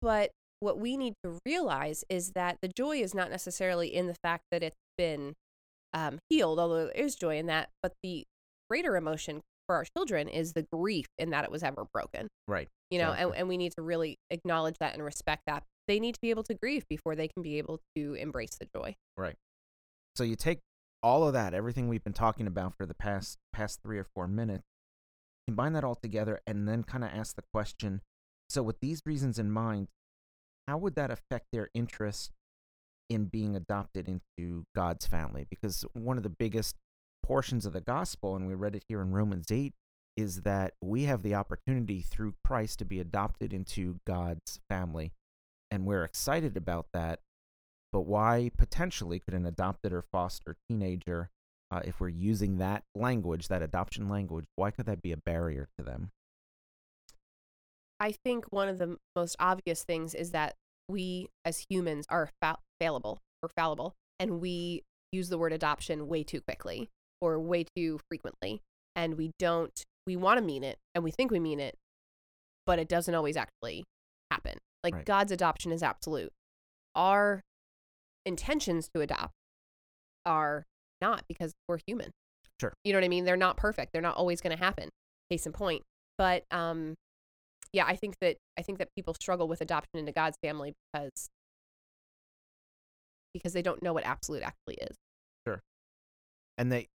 But 0.00 0.30
what 0.60 0.78
we 0.78 0.96
need 0.96 1.14
to 1.24 1.38
realize 1.46 2.04
is 2.08 2.32
that 2.32 2.58
the 2.62 2.68
joy 2.68 2.98
is 2.98 3.14
not 3.14 3.30
necessarily 3.30 3.94
in 3.94 4.06
the 4.06 4.16
fact 4.22 4.44
that 4.50 4.62
it's 4.62 4.76
been 4.96 5.34
um, 5.92 6.18
healed, 6.28 6.58
although 6.58 6.86
there 6.86 6.90
is 6.90 7.14
joy 7.14 7.38
in 7.38 7.46
that, 7.46 7.70
but 7.82 7.92
the 8.02 8.24
greater 8.68 8.96
emotion 8.96 9.40
for 9.66 9.76
our 9.76 9.84
children 9.96 10.28
is 10.28 10.54
the 10.54 10.66
grief 10.72 11.06
in 11.18 11.30
that 11.30 11.44
it 11.44 11.50
was 11.50 11.62
ever 11.62 11.86
broken. 11.92 12.28
Right. 12.46 12.68
You 12.90 12.98
know, 12.98 13.12
and, 13.12 13.34
and 13.34 13.48
we 13.48 13.56
need 13.56 13.72
to 13.76 13.82
really 13.82 14.16
acknowledge 14.30 14.76
that 14.80 14.94
and 14.94 15.02
respect 15.02 15.42
that. 15.46 15.62
They 15.86 16.00
need 16.00 16.14
to 16.14 16.20
be 16.20 16.30
able 16.30 16.42
to 16.44 16.54
grieve 16.54 16.84
before 16.88 17.14
they 17.14 17.28
can 17.28 17.42
be 17.42 17.58
able 17.58 17.80
to 17.96 18.14
embrace 18.14 18.56
the 18.58 18.66
joy. 18.74 18.96
Right. 19.16 19.36
So 20.16 20.24
you 20.24 20.36
take 20.36 20.60
all 21.02 21.26
of 21.26 21.32
that, 21.34 21.54
everything 21.54 21.88
we've 21.88 22.02
been 22.02 22.12
talking 22.12 22.46
about 22.46 22.76
for 22.76 22.86
the 22.86 22.94
past 22.94 23.38
past 23.52 23.80
three 23.82 23.98
or 23.98 24.06
four 24.14 24.26
minutes, 24.26 24.64
combine 25.46 25.72
that 25.74 25.84
all 25.84 25.94
together, 25.94 26.40
and 26.46 26.66
then 26.66 26.82
kind 26.82 27.04
of 27.04 27.10
ask 27.14 27.36
the 27.36 27.44
question. 27.52 28.00
So, 28.48 28.62
with 28.62 28.80
these 28.80 29.02
reasons 29.06 29.38
in 29.38 29.50
mind, 29.50 29.88
how 30.68 30.76
would 30.76 30.94
that 30.96 31.10
affect 31.10 31.46
their 31.50 31.70
interest 31.72 32.30
in 33.08 33.24
being 33.24 33.56
adopted 33.56 34.06
into 34.06 34.66
God's 34.76 35.06
family? 35.06 35.46
Because 35.48 35.86
one 35.94 36.18
of 36.18 36.22
the 36.22 36.28
biggest 36.28 36.76
portions 37.22 37.64
of 37.64 37.72
the 37.72 37.80
gospel, 37.80 38.36
and 38.36 38.46
we 38.46 38.54
read 38.54 38.76
it 38.76 38.84
here 38.86 39.00
in 39.00 39.10
Romans 39.12 39.50
8, 39.50 39.72
is 40.14 40.42
that 40.42 40.74
we 40.82 41.04
have 41.04 41.22
the 41.22 41.34
opportunity 41.34 42.02
through 42.02 42.34
Christ 42.44 42.80
to 42.80 42.84
be 42.84 43.00
adopted 43.00 43.52
into 43.54 44.00
God's 44.06 44.60
family. 44.68 45.12
And 45.70 45.86
we're 45.86 46.04
excited 46.04 46.56
about 46.56 46.88
that. 46.92 47.20
but 47.90 48.02
why 48.02 48.50
potentially 48.58 49.18
could 49.18 49.32
an 49.32 49.46
adopted 49.46 49.94
or 49.94 50.02
foster 50.02 50.56
teenager, 50.68 51.30
uh, 51.70 51.80
if 51.84 52.00
we're 52.00 52.08
using 52.08 52.58
that 52.58 52.84
language, 52.94 53.48
that 53.48 53.62
adoption 53.62 54.10
language, 54.10 54.44
why 54.56 54.70
could 54.70 54.84
that 54.84 55.00
be 55.00 55.12
a 55.12 55.16
barrier 55.16 55.68
to 55.78 55.82
them? 55.84 56.10
I 58.00 58.12
think 58.12 58.46
one 58.50 58.68
of 58.68 58.78
the 58.78 58.96
most 59.16 59.36
obvious 59.38 59.82
things 59.82 60.14
is 60.14 60.30
that 60.30 60.54
we 60.88 61.28
as 61.44 61.64
humans 61.68 62.06
are 62.08 62.30
fa- 62.40 62.58
fallible 62.80 63.18
or 63.42 63.48
fallible, 63.48 63.94
and 64.18 64.40
we 64.40 64.82
use 65.12 65.28
the 65.28 65.38
word 65.38 65.52
adoption 65.52 66.06
way 66.08 66.22
too 66.22 66.40
quickly 66.40 66.88
or 67.20 67.38
way 67.40 67.64
too 67.76 67.98
frequently, 68.08 68.62
and 68.94 69.16
we 69.16 69.32
don't. 69.38 69.84
We 70.06 70.16
want 70.16 70.38
to 70.38 70.44
mean 70.44 70.64
it, 70.64 70.78
and 70.94 71.04
we 71.04 71.10
think 71.10 71.30
we 71.30 71.40
mean 71.40 71.60
it, 71.60 71.76
but 72.66 72.78
it 72.78 72.88
doesn't 72.88 73.14
always 73.14 73.36
actually 73.36 73.84
happen. 74.30 74.58
Like 74.82 74.94
Right. 74.94 75.04
God's 75.04 75.32
adoption 75.32 75.72
is 75.72 75.82
absolute. 75.82 76.32
Our 76.94 77.42
intentions 78.24 78.88
to 78.94 79.00
adopt 79.00 79.32
are 80.24 80.64
not 81.00 81.24
because 81.28 81.52
we're 81.68 81.78
human. 81.86 82.10
Sure. 82.60 82.72
You 82.84 82.92
know 82.92 82.98
what 82.98 83.04
I 83.04 83.08
mean? 83.08 83.24
They're 83.24 83.36
not 83.36 83.56
perfect. 83.56 83.92
They're 83.92 84.02
not 84.02 84.16
always 84.16 84.40
going 84.40 84.56
to 84.56 84.62
happen. 84.62 84.88
Case 85.30 85.46
in 85.46 85.52
point. 85.52 85.82
But 86.16 86.44
um 86.50 86.94
yeah, 87.72 87.84
I 87.86 87.96
think 87.96 88.16
that 88.20 88.36
I 88.58 88.62
think 88.62 88.78
that 88.78 88.88
people 88.96 89.14
struggle 89.14 89.48
with 89.48 89.60
adoption 89.60 89.98
into 89.98 90.12
God's 90.12 90.36
family 90.42 90.74
because 90.92 91.28
because 93.34 93.52
they 93.52 93.62
don't 93.62 93.82
know 93.82 93.92
what 93.92 94.04
absolute 94.04 94.42
actually 94.42 94.76
is. 94.80 94.96
Sure. 95.46 95.62
And 96.56 96.72
they 96.72 96.88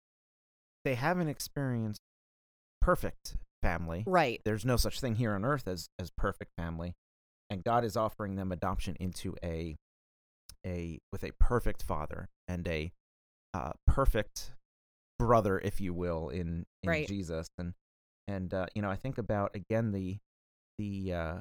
they 0.84 0.94
haven't 0.94 1.28
experienced 1.28 2.00
perfect 2.80 3.36
family. 3.62 4.02
Right. 4.06 4.40
There's 4.44 4.64
no 4.64 4.76
such 4.76 5.00
thing 5.00 5.16
here 5.16 5.32
on 5.34 5.44
earth 5.44 5.68
as 5.68 5.88
as 5.98 6.10
perfect 6.10 6.52
family, 6.56 6.94
and 7.50 7.62
God 7.62 7.84
is 7.84 7.96
offering 7.96 8.36
them 8.36 8.50
adoption 8.52 8.96
into 8.98 9.36
a 9.42 9.76
a 10.66 10.98
with 11.12 11.22
a 11.22 11.32
perfect 11.38 11.82
father 11.82 12.28
and 12.48 12.66
a 12.66 12.92
uh, 13.54 13.72
perfect 13.86 14.54
brother, 15.18 15.58
if 15.58 15.80
you 15.80 15.92
will, 15.92 16.28
in 16.30 16.64
in 16.82 16.88
Right. 16.88 17.06
Jesus. 17.06 17.48
And 17.58 17.74
and 18.26 18.52
uh, 18.54 18.66
you 18.74 18.82
know, 18.82 18.90
I 18.90 18.96
think 18.96 19.18
about 19.18 19.54
again 19.54 19.92
the 19.92 20.18
the 20.82 21.12
uh, 21.14 21.34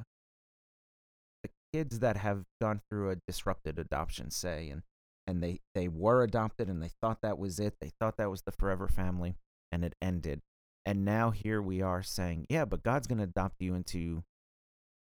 the 1.44 1.50
kids 1.74 2.00
that 2.00 2.18
have 2.18 2.44
gone 2.60 2.82
through 2.90 3.12
a 3.12 3.16
disrupted 3.28 3.80
adoption, 3.80 4.30
say, 4.32 4.70
and 4.70 4.84
and 5.28 5.42
they 5.42 5.60
they 5.76 5.88
were 5.88 6.24
adopted 6.24 6.68
and 6.70 6.82
they 6.82 6.92
thought 7.02 7.20
that 7.22 7.38
was 7.40 7.60
it. 7.60 7.76
They 7.82 7.92
thought 8.00 8.18
that 8.18 8.30
was 8.30 8.44
the 8.44 8.52
forever 8.52 8.88
family, 8.88 9.36
and 9.72 9.84
it 9.84 9.96
ended. 10.02 10.42
And 10.86 11.06
now 11.06 11.30
here 11.30 11.62
we 11.62 11.82
are 11.84 12.02
saying, 12.02 12.48
yeah, 12.50 12.66
but 12.66 12.82
God's 12.84 13.06
going 13.06 13.20
to 13.20 13.26
adopt 13.26 13.62
you 13.62 13.76
into 13.76 14.24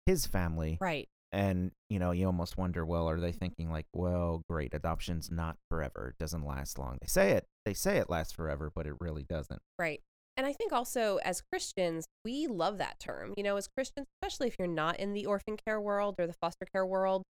His 0.05 0.27
family, 0.27 0.79
Right. 0.81 1.09
and 1.31 1.71
you 1.89 2.01
know, 2.01 2.11
you 2.11 2.27
almost 2.27 2.59
wonder, 2.59 2.85
well, 2.85 3.09
are 3.09 3.21
they 3.21 3.31
thinking 3.33 3.71
like, 3.71 3.87
well, 3.93 4.43
great, 4.49 4.75
adoption's 4.75 5.31
not 5.31 5.57
forever. 5.71 6.09
It 6.09 6.19
doesn't 6.23 6.45
last 6.45 6.77
long. 6.79 6.99
They 7.01 7.07
say 7.07 7.31
it, 7.33 7.47
they 7.65 7.75
say 7.75 7.99
it 7.99 8.11
lasts 8.11 8.33
forever, 8.33 8.71
but 8.75 8.87
it 8.87 8.95
really 9.01 9.23
doesn't. 9.23 9.63
Right. 9.79 10.01
And 10.41 10.47
I 10.47 10.55
think 10.55 10.73
also 10.73 11.19
as 11.19 11.43
Christians, 11.53 12.07
we 12.25 12.47
love 12.47 12.79
that 12.79 12.99
term. 12.99 13.35
You 13.37 13.43
know, 13.43 13.59
as 13.59 13.69
Christians, 13.69 14.07
especially 14.23 14.49
if 14.49 14.57
you're 14.59 14.69
not 14.69 14.99
in 14.99 15.13
the 15.13 15.27
orphan 15.27 15.59
care 15.67 15.79
world 15.79 16.15
or 16.19 16.27
the 16.27 16.33
foster 16.33 16.65
care 16.73 16.87
world, 16.87 17.25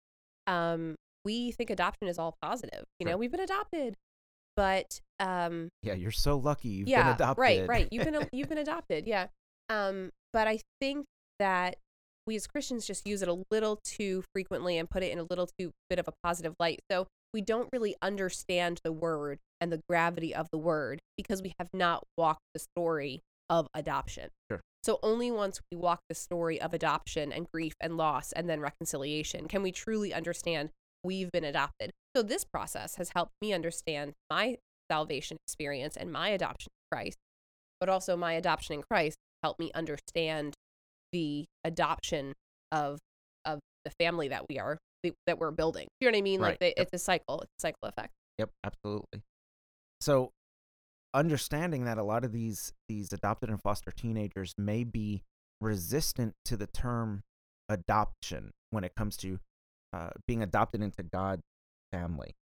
um, 0.45 0.93
we 1.25 1.49
think 1.51 1.71
adoption 1.71 2.07
is 2.07 2.19
all 2.19 2.37
positive. 2.39 2.83
You 2.99 3.07
know, 3.07 3.17
we've 3.17 3.31
been 3.31 3.39
adopted. 3.39 3.95
But 4.55 4.99
um 5.19 5.69
Yeah, 5.81 5.93
you're 5.95 6.11
so 6.11 6.37
lucky 6.37 6.67
you've 6.67 6.87
yeah, 6.87 7.01
been 7.01 7.15
adopted. 7.15 7.41
right, 7.41 7.67
right. 7.67 7.87
You've 7.89 8.05
been 8.05 8.27
you've 8.31 8.47
been 8.47 8.59
adopted. 8.59 9.07
Yeah. 9.07 9.25
Um, 9.69 10.11
but 10.31 10.47
I 10.47 10.59
think 10.79 11.05
that 11.39 11.77
we 12.27 12.35
as 12.35 12.45
Christians 12.45 12.85
just 12.85 13.07
use 13.07 13.23
it 13.23 13.27
a 13.27 13.41
little 13.49 13.79
too 13.83 14.23
frequently 14.35 14.77
and 14.77 14.87
put 14.87 15.01
it 15.01 15.11
in 15.11 15.17
a 15.17 15.25
little 15.27 15.49
too 15.57 15.71
bit 15.89 15.97
of 15.97 16.07
a 16.07 16.13
positive 16.23 16.53
light. 16.59 16.81
So 16.91 17.07
we 17.33 17.41
don't 17.41 17.69
really 17.71 17.95
understand 18.01 18.79
the 18.83 18.91
word 18.91 19.39
and 19.61 19.71
the 19.71 19.81
gravity 19.89 20.33
of 20.33 20.47
the 20.51 20.57
word 20.57 21.01
because 21.17 21.41
we 21.41 21.53
have 21.59 21.69
not 21.73 22.03
walked 22.17 22.41
the 22.53 22.59
story 22.59 23.21
of 23.49 23.67
adoption. 23.73 24.29
Sure. 24.49 24.61
So 24.83 24.99
only 25.03 25.29
once 25.29 25.59
we 25.71 25.77
walk 25.77 26.01
the 26.07 26.15
story 26.15 26.59
of 26.61 26.73
adoption 26.73 27.31
and 27.31 27.47
grief 27.51 27.73
and 27.79 27.97
loss 27.97 28.31
and 28.31 28.49
then 28.49 28.61
reconciliation 28.61 29.47
can 29.47 29.61
we 29.61 29.71
truly 29.71 30.13
understand 30.13 30.69
we've 31.03 31.31
been 31.31 31.43
adopted. 31.43 31.91
So 32.15 32.23
this 32.23 32.43
process 32.45 32.95
has 32.95 33.11
helped 33.15 33.33
me 33.41 33.53
understand 33.53 34.13
my 34.29 34.57
salvation 34.89 35.37
experience 35.45 35.95
and 35.97 36.11
my 36.11 36.29
adoption 36.29 36.69
in 36.71 36.97
Christ, 36.97 37.17
but 37.79 37.89
also 37.89 38.15
my 38.15 38.33
adoption 38.33 38.75
in 38.75 38.83
Christ 38.89 39.17
helped 39.43 39.59
me 39.59 39.71
understand 39.73 40.53
the 41.11 41.45
adoption 41.63 42.33
of 42.71 42.99
of 43.45 43.59
the 43.85 43.91
family 43.91 44.27
that 44.27 44.45
we 44.49 44.59
are 44.59 44.77
that 45.25 45.39
we're 45.39 45.51
building. 45.51 45.87
You 45.99 46.07
know 46.07 46.11
what 46.11 46.17
I 46.17 46.21
mean? 46.21 46.41
Right. 46.41 46.49
Like 46.49 46.59
the, 46.59 46.65
Yep. 46.67 46.75
it's 46.77 46.93
a 46.93 46.99
cycle. 46.99 47.41
It's 47.41 47.51
a 47.57 47.61
cycle 47.61 47.87
effect. 47.87 48.13
Yep, 48.37 48.49
absolutely. 48.63 49.21
So, 50.01 50.31
understanding 51.13 51.85
that 51.85 51.97
a 51.97 52.03
lot 52.03 52.23
of 52.23 52.31
these 52.31 52.73
these 52.87 53.11
adopted 53.11 53.49
and 53.49 53.61
foster 53.61 53.91
teenagers 53.91 54.53
may 54.57 54.83
be 54.83 55.23
resistant 55.61 56.33
to 56.45 56.55
the 56.55 56.67
term 56.67 57.23
adoption 57.67 58.51
when 58.71 58.83
it 58.83 58.93
comes 58.95 59.17
to 59.17 59.39
uh, 59.93 60.09
being 60.27 60.41
adopted 60.41 60.81
into 60.81 61.03
God's 61.03 61.43
family. 61.91 62.35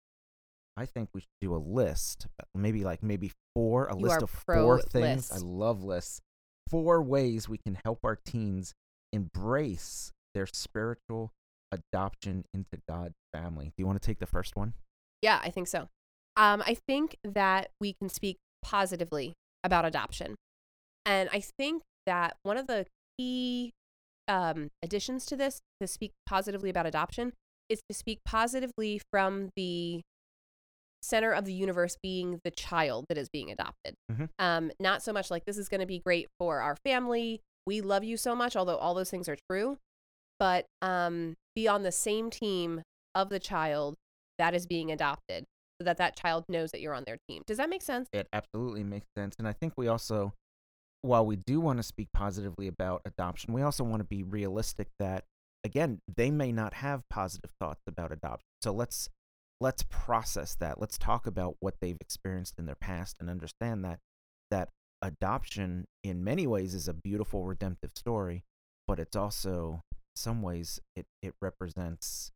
I 0.76 0.87
think 0.87 1.11
we 1.14 1.20
should 1.20 1.28
do 1.40 1.54
a 1.54 1.58
list, 1.58 2.26
uh, 2.40 2.44
maybe 2.54 2.82
like 2.82 3.02
maybe 3.02 3.30
four, 3.54 3.87
a 3.87 3.96
You 3.96 4.02
list 4.02 4.23
of 4.23 4.30
four 4.30 4.80
things. 4.80 5.30
I 5.30 5.38
love 5.38 5.84
lists. 5.84 6.20
Four 6.68 7.02
ways 7.02 7.49
we 7.49 7.58
can 7.58 7.78
help 7.84 8.00
our 8.02 8.16
teens 8.16 8.75
embrace 9.12 10.11
their 10.34 10.46
spiritual 10.52 11.30
adoption 11.92 12.44
into 12.54 12.78
God's 12.88 13.14
family. 13.32 13.66
Do 13.66 13.72
you 13.78 13.86
want 13.86 14.00
to 14.00 14.06
take 14.06 14.18
the 14.18 14.26
first 14.26 14.56
one? 14.56 14.74
Yeah, 15.22 15.40
I 15.42 15.50
think 15.50 15.68
so. 15.68 15.88
Um, 16.36 16.62
I 16.66 16.76
think 16.88 17.16
that 17.24 17.70
we 17.80 17.94
can 17.94 18.08
speak 18.08 18.38
positively 18.62 19.34
about 19.62 19.84
adoption. 19.84 20.34
And 21.06 21.28
I 21.32 21.40
think 21.40 21.82
that 22.06 22.36
one 22.42 22.56
of 22.56 22.66
the 22.66 22.86
key 23.18 23.72
um, 24.26 24.68
additions 24.82 25.26
to 25.26 25.36
this, 25.36 25.60
to 25.80 25.86
speak 25.86 26.12
positively 26.26 26.70
about 26.70 26.86
adoption, 26.86 27.32
is 27.68 27.80
to 27.88 27.94
speak 27.94 28.18
positively 28.24 29.00
from 29.10 29.50
the 29.56 30.02
center 31.02 31.32
of 31.32 31.44
the 31.44 31.52
universe 31.52 31.96
being 32.02 32.40
the 32.44 32.50
child 32.50 33.04
that 33.08 33.18
is 33.18 33.28
being 33.28 33.50
adopted. 33.50 33.94
Mhm. 34.10 34.30
Um, 34.38 34.70
not 34.80 35.02
so 35.02 35.12
much 35.12 35.30
like 35.30 35.44
this 35.44 35.58
is 35.58 35.68
going 35.68 35.80
to 35.80 35.86
be 35.86 35.98
great 35.98 36.28
for 36.38 36.60
our 36.60 36.76
family. 36.84 37.42
We 37.66 37.80
love 37.80 38.04
you 38.04 38.16
so 38.16 38.34
much, 38.34 38.56
although 38.56 38.76
all 38.76 38.94
those 38.94 39.10
things 39.10 39.28
are 39.28 39.36
true. 39.50 39.78
But 40.38 40.66
um, 40.82 41.34
be 41.54 41.68
on 41.68 41.82
the 41.82 41.92
same 41.92 42.30
team 42.30 42.82
of 43.14 43.28
the 43.28 43.38
child 43.38 43.94
that 44.38 44.54
is 44.54 44.66
being 44.66 44.90
adopted 44.90 45.44
so 45.80 45.84
that 45.84 45.96
that 45.99 46.16
child 46.16 46.44
knows 46.49 46.70
that 46.73 46.80
you're 46.80 46.94
on 46.94 47.04
their 47.06 47.18
team. 47.28 47.42
Does 47.46 47.58
that 47.58 47.68
make 47.68 47.82
sense? 47.82 48.08
It 48.12 48.28
absolutely 48.32 48.84
makes 48.84 49.06
sense. 49.16 49.34
And 49.38 49.46
I 49.49 49.52
think 49.52 49.75
we 49.76 49.88
also, 49.88 50.32
while 51.02 51.26
we 51.26 51.37
do 51.37 51.61
want 51.61 51.78
to 51.78 51.82
speak 51.82 52.08
positively 52.12 52.68
about 52.68 53.02
adoption, 53.04 53.52
we 53.52 53.62
also 53.62 53.84
want 53.84 54.00
to 54.00 54.04
be 54.04 54.23
realistic 54.23 54.88
that, 54.99 55.25
again, 55.64 56.00
they 56.16 56.30
may 56.30 56.52
not 56.52 56.75
have 56.75 57.02
positive 57.11 57.50
thoughts 57.61 57.82
about 57.87 58.12
adoption. 58.12 58.46
So 58.62 58.73
let's 58.73 59.08
let's 59.61 59.84
process 59.88 60.56
that. 60.56 60.80
Let's 60.80 60.99
talk 60.99 61.26
about 61.26 61.56
what 61.61 61.75
they've 61.80 61.96
experienced 62.00 62.54
in 62.58 62.66
their 62.66 62.75
past 62.75 63.16
and 63.20 63.30
understand 63.30 63.84
that 63.84 63.99
that 64.50 64.68
adoption 65.02 65.87
in 66.02 66.25
many 66.25 66.46
ways 66.46 66.75
is 66.75 66.88
a 66.88 66.94
beautiful 66.94 67.44
redemptive 67.44 67.92
story, 67.94 68.42
but 68.87 68.99
it's 68.99 69.16
also 69.16 69.80
some 70.16 70.42
ways 70.42 70.80
it 70.97 71.06
it 71.23 71.35
represents 71.40 72.30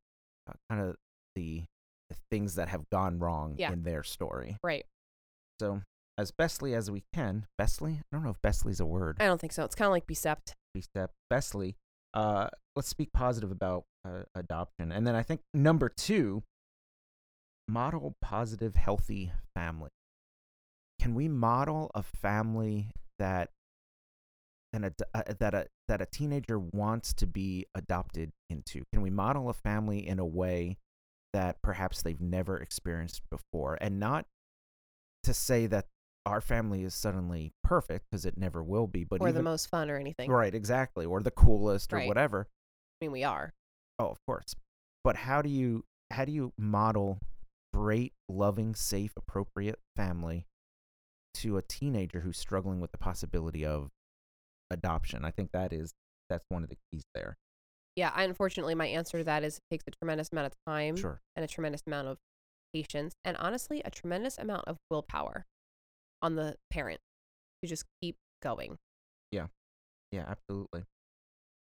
uh, 0.49 0.55
kind 0.71 0.83
of 0.83 0.97
the, 1.35 1.65
the 2.11 2.17
things 2.31 2.55
that 2.57 2.69
have 2.69 2.89
gone 2.91 3.19
wrong 3.19 3.55
Yeah. 3.59 3.73
in 3.73 3.83
their 3.83 4.03
story. 4.03 4.57
Right. 4.63 4.85
So, 5.61 5.83
as 6.17 6.31
bestly 6.31 6.75
as 6.75 6.91
we 6.91 7.05
can, 7.13 7.47
bestly? 7.61 7.99
I 8.01 8.03
don't 8.17 8.25
know 8.25 8.31
if 8.31 8.43
bestly's 8.43 8.81
a 8.81 8.87
word. 8.87 9.17
I 9.21 9.27
don't 9.27 9.41
think 9.41 9.53
so. 9.53 9.65
It's 9.65 9.75
kind 9.75 9.87
of 9.87 9.93
like 9.93 10.07
Becept. 10.07 10.55
Step 10.81 11.11
bestly. 11.33 11.75
Uh, 12.15 12.49
let's 12.77 12.89
speak 12.89 13.13
positive 13.13 13.51
about 13.51 13.85
uh, 14.05 14.23
adoption, 14.35 14.93
and 14.93 15.07
then 15.07 15.15
I 15.17 15.23
think 15.23 15.41
number 15.53 15.89
two, 15.89 16.43
model 17.67 18.15
positive, 18.21 18.77
healthy 18.77 19.33
family. 19.55 19.91
Can 21.01 21.15
we 21.15 21.29
model 21.29 21.91
a 21.95 22.03
family 22.03 22.91
that 23.19 23.51
an 24.73 24.85
ad- 24.85 24.95
uh, 25.15 25.23
that 25.41 25.55
a 25.55 25.67
that 25.89 26.01
a 26.01 26.07
teenager 26.07 26.59
wants 26.59 27.13
to 27.15 27.27
be 27.27 27.67
adopted 27.75 28.33
into? 28.51 28.85
Can 28.93 29.03
we 29.03 29.11
model 29.11 29.49
a 29.49 29.55
family 29.55 30.07
in 30.07 30.19
a 30.19 30.27
way 30.27 30.77
that 31.33 31.61
perhaps 31.63 32.03
they've 32.03 32.21
never 32.21 32.57
experienced 32.59 33.23
before, 33.31 33.79
and 33.81 33.99
not 34.01 34.27
to 35.25 35.35
say 35.35 35.67
that 35.67 35.87
our 36.27 36.41
family 36.41 36.83
is 36.85 36.95
suddenly 36.95 37.53
perfect 37.65 38.07
because 38.11 38.25
it 38.27 38.37
never 38.37 38.63
will 38.63 38.87
be, 38.87 39.05
but 39.05 39.21
or 39.21 39.33
the 39.33 39.43
most 39.43 39.67
fun 39.69 39.91
or 39.91 39.97
anything. 39.97 40.31
right, 40.31 40.55
exactly, 40.55 41.07
or 41.07 41.21
the 41.23 41.31
coolest 41.31 41.93
or 41.93 41.97
Right. 41.97 42.09
whatever. 42.09 42.47
I 43.01 43.05
mean, 43.05 43.13
we 43.13 43.25
are. 43.25 43.53
Oh, 43.99 44.09
of 44.09 44.19
course. 44.27 44.55
But 45.05 45.17
how 45.17 45.43
do 45.43 45.49
you 45.49 45.85
how 46.11 46.25
do 46.25 46.33
you 46.33 46.53
model 46.59 47.19
great, 47.75 48.13
loving, 48.29 48.75
safe, 48.75 49.13
appropriate 49.17 49.79
family 49.97 50.47
to 51.35 51.57
a 51.59 51.63
teenager 51.63 52.21
who's 52.21 52.39
struggling 52.39 52.81
with 52.81 52.93
the 52.93 52.99
possibility 52.99 53.65
of 53.65 53.91
adoption? 54.71 55.25
I 55.25 55.31
think 55.31 55.51
that 55.53 55.73
is 55.73 55.93
that's 56.29 56.45
one 56.49 56.63
of 56.63 56.69
the 56.69 56.77
keys 56.91 57.05
there. 57.15 57.37
Yeah, 57.97 58.13
I, 58.15 58.25
unfortunately, 58.25 58.75
my 58.75 58.87
answer 58.87 59.19
to 59.19 59.25
that 59.25 59.43
is 59.43 59.57
it 59.57 59.63
takes 59.71 59.85
a 59.89 59.91
tremendous 59.91 60.29
amount 60.31 60.47
of 60.47 60.53
time 60.67 60.97
Sure. 60.97 61.21
and 61.35 61.45
a 61.45 61.49
tremendous 61.49 61.83
amount 61.87 62.09
of 62.09 62.19
patience 62.73 63.15
and 63.25 63.37
honestly, 63.39 63.83
a 63.85 63.91
tremendous 63.91 64.39
amount 64.39 64.69
of 64.69 64.77
willpower 64.91 65.47
on 66.23 66.37
the 66.37 66.57
parent 66.71 67.01
to 67.63 67.69
just 67.69 67.85
keep 68.01 68.17
going. 68.43 68.79
Yeah, 69.33 69.47
yeah, 70.13 70.25
absolutely. 70.29 70.85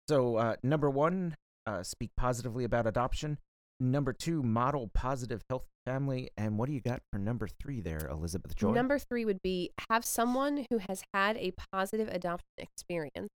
So, 0.07 0.35
uh, 0.35 0.55
number 0.61 0.89
one, 0.89 1.37
uh, 1.65 1.83
speak 1.83 2.11
positively 2.17 2.63
about 2.63 2.85
adoption. 2.85 3.39
Number 3.81 4.13
two, 4.13 4.43
model 4.43 4.91
positive 4.93 5.41
health 5.49 5.65
family. 5.87 6.29
And 6.37 6.59
what 6.59 6.67
do 6.67 6.73
you 6.73 6.81
got 6.81 7.01
for 7.11 7.17
number 7.17 7.47
three 7.47 7.81
there, 7.81 8.07
Elizabeth 8.11 8.55
Joy? 8.55 8.73
Number 8.73 8.99
three 8.99 9.25
would 9.25 9.41
be 9.41 9.71
have 9.89 10.05
someone 10.05 10.67
who 10.69 10.77
has 10.87 11.01
had 11.15 11.35
a 11.37 11.51
positive 11.73 12.07
adoption 12.07 12.45
experience 12.59 13.29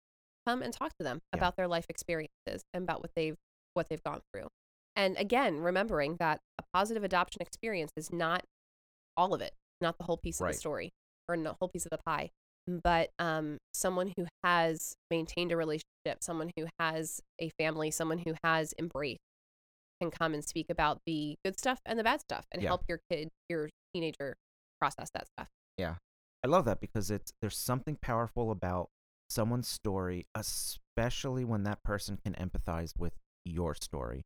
come 0.45 0.61
and 0.63 0.73
talk 0.73 0.91
to 0.99 1.05
them 1.05 1.21
Yeah. 1.33 1.39
about 1.39 1.55
their 1.57 1.69
life 1.69 1.87
experiences 1.89 2.65
and 2.75 2.83
about 2.83 3.03
what 3.03 3.13
they've 3.15 3.37
what 3.75 3.87
they've 3.89 4.03
gone 4.03 4.21
through. 4.35 4.49
And 4.97 5.17
again, 5.17 5.61
remembering 5.61 6.17
that 6.19 6.41
a 6.59 6.65
positive 6.75 7.05
adoption 7.05 7.41
experience 7.41 7.93
is 7.97 8.13
not 8.13 8.45
all 9.17 9.33
of 9.35 9.41
it, 9.41 9.53
not 9.81 9.97
the 9.97 10.05
whole 10.05 10.17
piece 10.19 10.41
of 10.41 10.47
Right. 10.47 10.53
the 10.55 10.59
story 10.59 10.91
or 11.29 11.37
the 11.37 11.55
whole 11.61 11.69
piece 11.69 11.87
of 11.87 11.91
the 11.91 12.01
pie, 12.05 12.31
but 12.67 13.11
um, 13.21 13.59
someone 13.73 14.13
who 14.17 14.27
has 14.43 14.95
maintained 15.09 15.53
a 15.53 15.57
relationship, 15.57 16.19
someone 16.21 16.51
who 16.57 16.67
has 16.81 17.21
a 17.39 17.49
family, 17.59 17.91
someone 17.93 18.19
who 18.19 18.35
has 18.45 18.75
embraced 18.79 19.21
can 20.03 20.11
come 20.11 20.35
and 20.35 20.45
speak 20.45 20.67
about 20.69 21.01
the 21.07 21.37
good 21.45 21.59
stuff 21.59 21.81
and 21.87 21.99
the 21.99 22.05
bad 22.05 22.21
stuff 22.21 22.47
and 22.51 22.63
Yeah. 22.63 22.69
help 22.71 22.83
your 22.89 23.01
kid, 23.11 23.31
your 23.49 23.71
teenager 23.95 24.37
process 24.81 25.11
that 25.15 25.29
stuff. 25.29 25.49
Yeah. 25.79 25.97
I 26.45 26.49
love 26.49 26.65
that 26.65 26.81
because 26.81 27.11
it's 27.11 27.33
there's 27.41 27.57
something 27.57 27.97
powerful 27.97 28.51
about 28.51 28.91
someone's 29.31 29.69
story, 29.69 30.27
especially 30.35 31.45
when 31.45 31.63
that 31.63 31.83
person 31.85 32.19
can 32.25 32.35
empathize 32.35 32.99
with 32.99 33.13
your 33.45 33.75
story. 33.75 34.23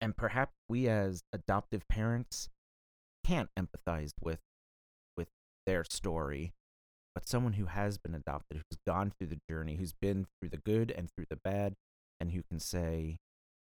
And 0.00 0.14
perhaps 0.16 0.52
we 0.68 0.88
as 0.88 1.22
adoptive 1.32 1.88
parents 1.88 2.50
can't 3.24 3.48
empathize 3.58 4.12
with 4.20 4.40
with 5.16 5.28
their 5.64 5.84
story, 5.84 6.52
but 7.14 7.26
someone 7.26 7.54
who 7.54 7.64
has 7.66 7.96
been 7.96 8.14
adopted, 8.14 8.58
who's 8.58 8.78
gone 8.86 9.10
through 9.10 9.28
the 9.28 9.40
journey, 9.48 9.76
who's 9.76 9.94
been 9.94 10.26
through 10.38 10.50
the 10.50 10.58
good 10.58 10.90
and 10.90 11.08
through 11.10 11.26
the 11.30 11.38
bad, 11.42 11.74
and 12.20 12.32
who 12.32 12.42
can 12.42 12.60
say, 12.60 13.16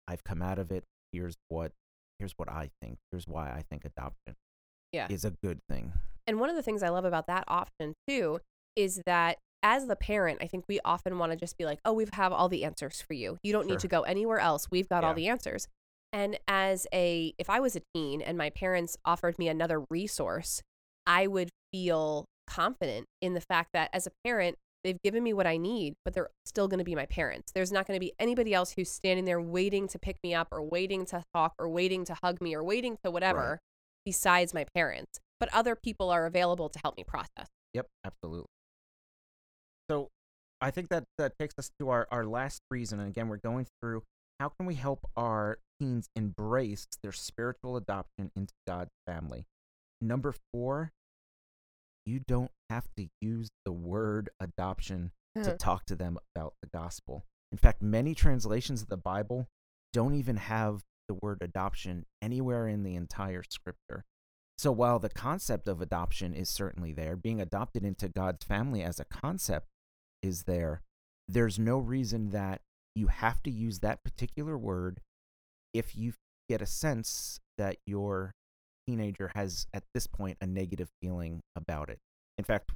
I've 0.08 0.24
come 0.24 0.40
out 0.42 0.58
of 0.58 0.72
it, 0.72 0.84
here's 1.14 1.36
what 1.48 1.72
here's 2.18 2.32
what 2.36 2.48
I 2.48 2.70
think, 2.80 2.98
here's 3.10 3.26
why 3.26 3.50
I 3.50 3.62
think 3.70 3.84
adoption 3.84 4.34
Yeah. 4.92 5.08
is 5.10 5.24
a 5.24 5.30
good 5.42 5.60
thing. 5.68 5.92
And 6.26 6.38
one 6.40 6.48
of 6.48 6.56
the 6.56 6.62
things 6.62 6.82
I 6.82 6.88
love 6.90 7.04
about 7.04 7.26
that 7.26 7.44
option 7.48 7.94
too 8.08 8.40
is 8.76 9.02
that 9.06 9.38
as 9.62 9.86
the 9.86 9.96
parent, 9.96 10.38
I 10.42 10.46
think 10.46 10.64
we 10.68 10.78
often 10.84 11.18
want 11.18 11.32
to 11.32 11.36
just 11.36 11.56
be 11.58 11.64
like, 11.64 11.80
oh, 11.84 11.92
we 11.92 12.06
have 12.12 12.32
all 12.32 12.48
the 12.48 12.64
answers 12.64 13.00
for 13.00 13.14
you. 13.14 13.38
You 13.42 13.52
don't 13.52 13.64
Sure. 13.64 13.70
need 13.72 13.80
to 13.80 13.88
go 13.88 14.02
anywhere 14.02 14.38
else. 14.38 14.68
We've 14.70 14.88
got 14.88 15.04
all 15.04 15.14
the 15.14 15.26
answers. 15.28 15.66
And 16.12 16.38
as 16.46 16.86
a, 16.94 17.34
if 17.38 17.50
I 17.50 17.58
was 17.60 17.74
a 17.74 17.80
teen 17.94 18.20
and 18.22 18.38
my 18.38 18.50
parents 18.50 18.96
offered 19.04 19.38
me 19.38 19.48
another 19.48 19.84
resource, 19.90 20.62
I 21.06 21.26
would 21.26 21.48
feel 21.72 22.26
confident 22.46 23.06
in 23.20 23.34
the 23.34 23.40
fact 23.40 23.70
that 23.72 23.90
as 23.92 24.06
a 24.06 24.10
parent, 24.24 24.56
they've 24.84 25.00
given 25.02 25.22
me 25.22 25.32
what 25.32 25.46
I 25.46 25.56
need, 25.56 25.94
but 26.04 26.14
they're 26.14 26.30
still 26.44 26.68
going 26.68 26.78
to 26.78 26.84
be 26.84 26.94
my 26.94 27.06
parents. 27.06 27.50
There's 27.52 27.72
not 27.72 27.86
going 27.86 27.96
to 27.96 28.00
be 28.00 28.12
anybody 28.18 28.54
else 28.54 28.72
who's 28.72 28.90
standing 28.90 29.24
there 29.24 29.40
waiting 29.40 29.88
to 29.88 29.98
pick 29.98 30.18
me 30.22 30.34
up 30.34 30.48
or 30.52 30.62
waiting 30.62 31.06
to 31.06 31.24
talk 31.34 31.54
or 31.58 31.68
waiting 31.68 32.04
to 32.04 32.14
hug 32.22 32.40
me 32.40 32.54
or 32.54 32.62
waiting 32.62 32.98
to 33.04 33.10
whatever 33.10 33.58
besides 34.04 34.54
my 34.54 34.66
parents. 34.74 35.18
But 35.40 35.48
other 35.52 35.74
people 35.74 36.10
are 36.10 36.26
available 36.26 36.68
to 36.68 36.78
help 36.78 36.96
me 36.96 37.04
process. 37.04 37.48
Yep, 37.72 37.88
absolutely. 38.04 38.46
So 39.90 40.10
I 40.60 40.70
think 40.70 40.90
that 40.90 41.04
that 41.18 41.38
takes 41.38 41.54
us 41.58 41.70
to 41.80 41.88
our, 41.88 42.06
our 42.10 42.24
last 42.24 42.60
reason. 42.70 43.00
And 43.00 43.08
again, 43.08 43.28
we're 43.28 43.38
going 43.38 43.66
through 43.80 44.02
how 44.38 44.50
can 44.50 44.66
we 44.66 44.74
help 44.74 45.00
our 45.16 45.58
teens 45.80 46.08
embrace 46.14 46.86
their 47.02 47.12
spiritual 47.12 47.76
adoption 47.76 48.30
into 48.36 48.52
God's 48.66 48.90
family. 49.06 49.44
Number 50.00 50.34
four, 50.52 50.92
you 52.06 52.20
don't 52.20 52.50
have 52.70 52.88
to 52.96 53.08
use 53.20 53.48
the 53.64 53.72
word 53.72 54.30
adoption 54.40 55.12
to 55.42 55.56
talk 55.56 55.84
to 55.86 55.96
them 55.96 56.18
about 56.34 56.54
the 56.62 56.68
gospel. 56.68 57.24
In 57.50 57.58
fact, 57.58 57.82
many 57.82 58.14
translations 58.14 58.82
of 58.82 58.88
the 58.88 58.96
Bible 58.96 59.48
don't 59.92 60.14
even 60.14 60.36
have 60.36 60.82
the 61.08 61.14
word 61.14 61.38
adoption 61.40 62.06
anywhere 62.22 62.68
in 62.68 62.82
the 62.82 62.94
entire 62.94 63.42
scripture. 63.42 64.04
So 64.56 64.70
while 64.70 64.98
the 64.98 65.08
concept 65.08 65.66
of 65.66 65.80
adoption 65.80 66.34
is 66.34 66.48
certainly 66.48 66.92
there, 66.92 67.16
being 67.16 67.40
adopted 67.40 67.84
into 67.84 68.08
God's 68.08 68.44
family 68.44 68.82
as 68.82 69.00
a 69.00 69.04
concept 69.04 69.66
is 70.22 70.44
there, 70.44 70.82
there's 71.26 71.58
no 71.58 71.78
reason 71.78 72.30
that 72.30 72.60
you 72.94 73.08
have 73.08 73.42
to 73.42 73.50
use 73.50 73.80
that 73.80 74.04
particular 74.04 74.56
word 74.56 75.00
if 75.72 75.96
you 75.96 76.12
get 76.48 76.62
a 76.62 76.66
sense 76.66 77.40
that 77.58 77.78
your 77.86 78.34
teenager 78.86 79.30
has 79.34 79.66
at 79.72 79.84
this 79.94 80.06
point 80.06 80.38
a 80.40 80.46
negative 80.46 80.88
feeling 81.00 81.40
about 81.56 81.88
it. 81.90 81.98
In 82.38 82.44
fact, 82.44 82.70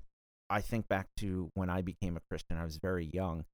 I 0.51 0.61
think 0.61 0.89
back 0.89 1.09
to 1.19 1.51
when 1.55 1.69
I 1.69 1.83
became 1.83 2.17
a 2.17 2.23
Christian, 2.31 2.57
I 2.57 2.65
was 2.65 2.77
very 2.77 3.07
young. 3.13 3.45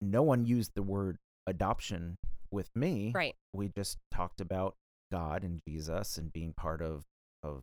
No 0.00 0.22
one 0.22 0.44
used 0.44 0.72
the 0.74 0.82
word 0.82 1.18
adoption 1.46 2.16
with 2.50 2.68
me. 2.74 3.12
Right. 3.14 3.34
We 3.52 3.68
just 3.68 3.98
talked 4.12 4.40
about 4.40 4.74
God 5.10 5.42
and 5.42 5.60
Jesus 5.66 6.16
and 6.16 6.32
being 6.32 6.52
part 6.56 6.82
of 6.82 7.04
of 7.42 7.62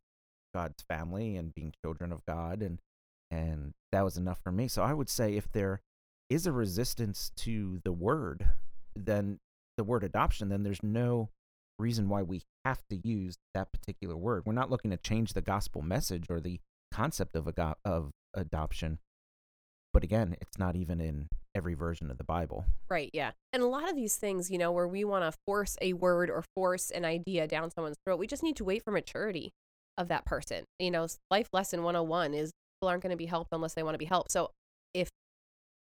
God's 0.54 0.84
family 0.90 1.36
and 1.36 1.54
being 1.54 1.74
children 1.84 2.12
of 2.12 2.26
God 2.26 2.62
and 2.62 2.80
and 3.30 3.74
that 3.92 4.04
was 4.04 4.18
enough 4.18 4.40
for 4.44 4.52
me. 4.52 4.68
So 4.68 4.84
I 4.84 4.94
would 4.94 5.10
say 5.10 5.36
if 5.36 5.52
there 5.52 5.82
is 6.30 6.48
a 6.48 6.52
resistance 6.52 7.32
to 7.38 7.80
the 7.84 7.92
word, 7.92 8.50
then 8.96 9.40
the 9.78 9.84
word 9.84 10.04
adoption, 10.04 10.50
then 10.50 10.64
there's 10.64 10.84
no 10.84 11.30
reason 11.80 12.10
why 12.10 12.22
we 12.22 12.44
have 12.66 12.82
to 12.90 12.96
use 12.96 13.38
that 13.54 13.72
particular 13.72 14.16
word. 14.16 14.44
We're 14.46 14.54
not 14.54 14.70
looking 14.70 14.92
to 14.92 14.98
change 14.98 15.34
the 15.34 15.42
gospel 15.42 15.82
message 15.82 16.26
or 16.30 16.40
the 16.40 16.60
concept 16.92 17.36
of 17.36 17.48
ado- 17.48 17.76
of 17.86 18.12
adoption. 18.34 19.00
But 19.94 20.04
again, 20.04 20.36
it's 20.42 20.60
not 20.60 20.76
even 20.76 21.00
in 21.02 21.28
every 21.56 21.74
version 21.74 22.12
of 22.12 22.18
the 22.18 22.24
Bible. 22.24 22.66
Right. 22.90 23.10
Yeah. 23.14 23.32
And 23.52 23.64
a 23.64 23.68
lot 23.68 23.90
of 23.90 23.96
these 23.96 24.16
things, 24.16 24.52
you 24.52 24.58
know, 24.58 24.72
where 24.72 24.88
we 24.88 25.04
want 25.04 25.24
to 25.24 25.38
force 25.46 25.76
a 25.82 25.94
word 25.94 26.30
or 26.30 26.44
force 26.56 26.92
an 26.92 27.04
idea 27.04 27.48
down 27.48 27.72
someone's 27.72 27.98
throat, 28.06 28.20
we 28.20 28.28
just 28.28 28.44
need 28.44 28.56
to 28.58 28.64
wait 28.64 28.84
for 28.84 28.92
maturity 28.92 29.52
of 29.98 30.08
that 30.10 30.26
person. 30.26 30.66
You 30.78 30.92
know, 30.92 31.08
life 31.32 31.50
lesson 31.54 31.84
101 31.84 32.34
is 32.34 32.52
people 32.80 32.90
aren't 32.90 33.02
going 33.02 33.12
to 33.12 33.18
be 33.18 33.26
helped 33.26 33.50
unless 33.52 33.74
they 33.74 33.84
want 33.84 33.96
to 33.96 34.00
be 34.00 34.06
helped. 34.06 34.32
So 34.32 34.52
if, 34.94 35.10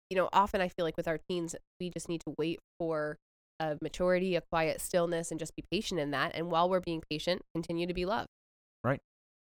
you 0.10 0.16
know, 0.16 0.30
often 0.32 0.62
I 0.62 0.70
feel 0.70 0.86
like 0.86 0.98
with 0.98 1.08
our 1.08 1.20
teens, 1.30 1.56
we 1.80 1.90
just 1.90 2.08
need 2.08 2.22
to 2.22 2.34
wait 2.38 2.60
for 2.80 3.18
a 3.60 3.78
maturity, 3.82 4.36
a 4.36 4.42
quiet 4.42 4.82
stillness, 4.82 5.32
and 5.32 5.40
just 5.40 5.56
be 5.56 5.64
patient 5.72 6.00
in 6.00 6.12
that. 6.12 6.32
And 6.36 6.50
while 6.50 6.70
we're 6.70 6.82
being 6.82 7.02
patient, 7.10 7.42
continue 7.54 7.88
to 7.88 7.94
be 7.94 8.06
loved. 8.06 8.28
Right. 8.84 9.00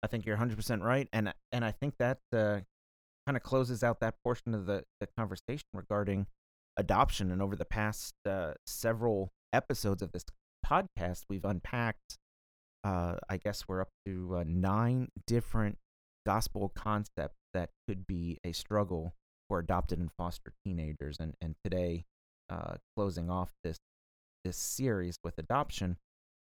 I 0.03 0.07
think 0.07 0.27
you're 0.27 0.37
100% 0.37 0.83
right, 0.83 1.09
and 1.13 1.33
and 1.53 1.65
I 1.65 1.73
think 1.73 1.95
that 1.99 2.19
uh, 2.33 2.61
kind 3.27 3.37
of 3.37 3.43
closes 3.43 3.83
out 3.83 4.01
that 4.01 4.15
portion 4.25 4.55
of 4.55 4.67
the 4.67 4.85
the 5.01 5.09
conversation 5.19 5.67
regarding 5.75 6.27
adoption. 6.77 7.31
And 7.31 7.43
over 7.43 7.57
the 7.57 7.65
past 7.65 8.15
uh, 8.27 8.55
several 8.67 9.33
episodes 9.53 10.03
of 10.03 10.13
this 10.13 10.25
podcast, 10.65 11.25
we've 11.29 11.45
unpacked. 11.45 12.17
Uh, 12.85 13.17
I 13.29 13.39
guess 13.39 13.65
we're 13.67 13.81
up 13.81 13.91
to 14.07 14.37
uh, 14.39 14.45
nine 14.47 15.09
different 15.27 15.79
gospel 16.25 16.71
concepts 16.75 17.39
that 17.53 17.71
could 17.89 18.07
be 18.07 18.39
a 18.45 18.53
struggle 18.53 19.15
for 19.49 19.59
adopted 19.59 19.99
and 19.99 20.11
foster 20.17 20.53
teenagers. 20.65 21.19
And 21.19 21.35
and 21.41 21.57
today, 21.65 22.05
uh, 22.49 22.77
closing 22.97 23.29
off 23.29 23.53
this 23.65 23.79
this 24.49 24.57
series 24.57 25.19
with 25.23 25.39
adoption. 25.39 25.97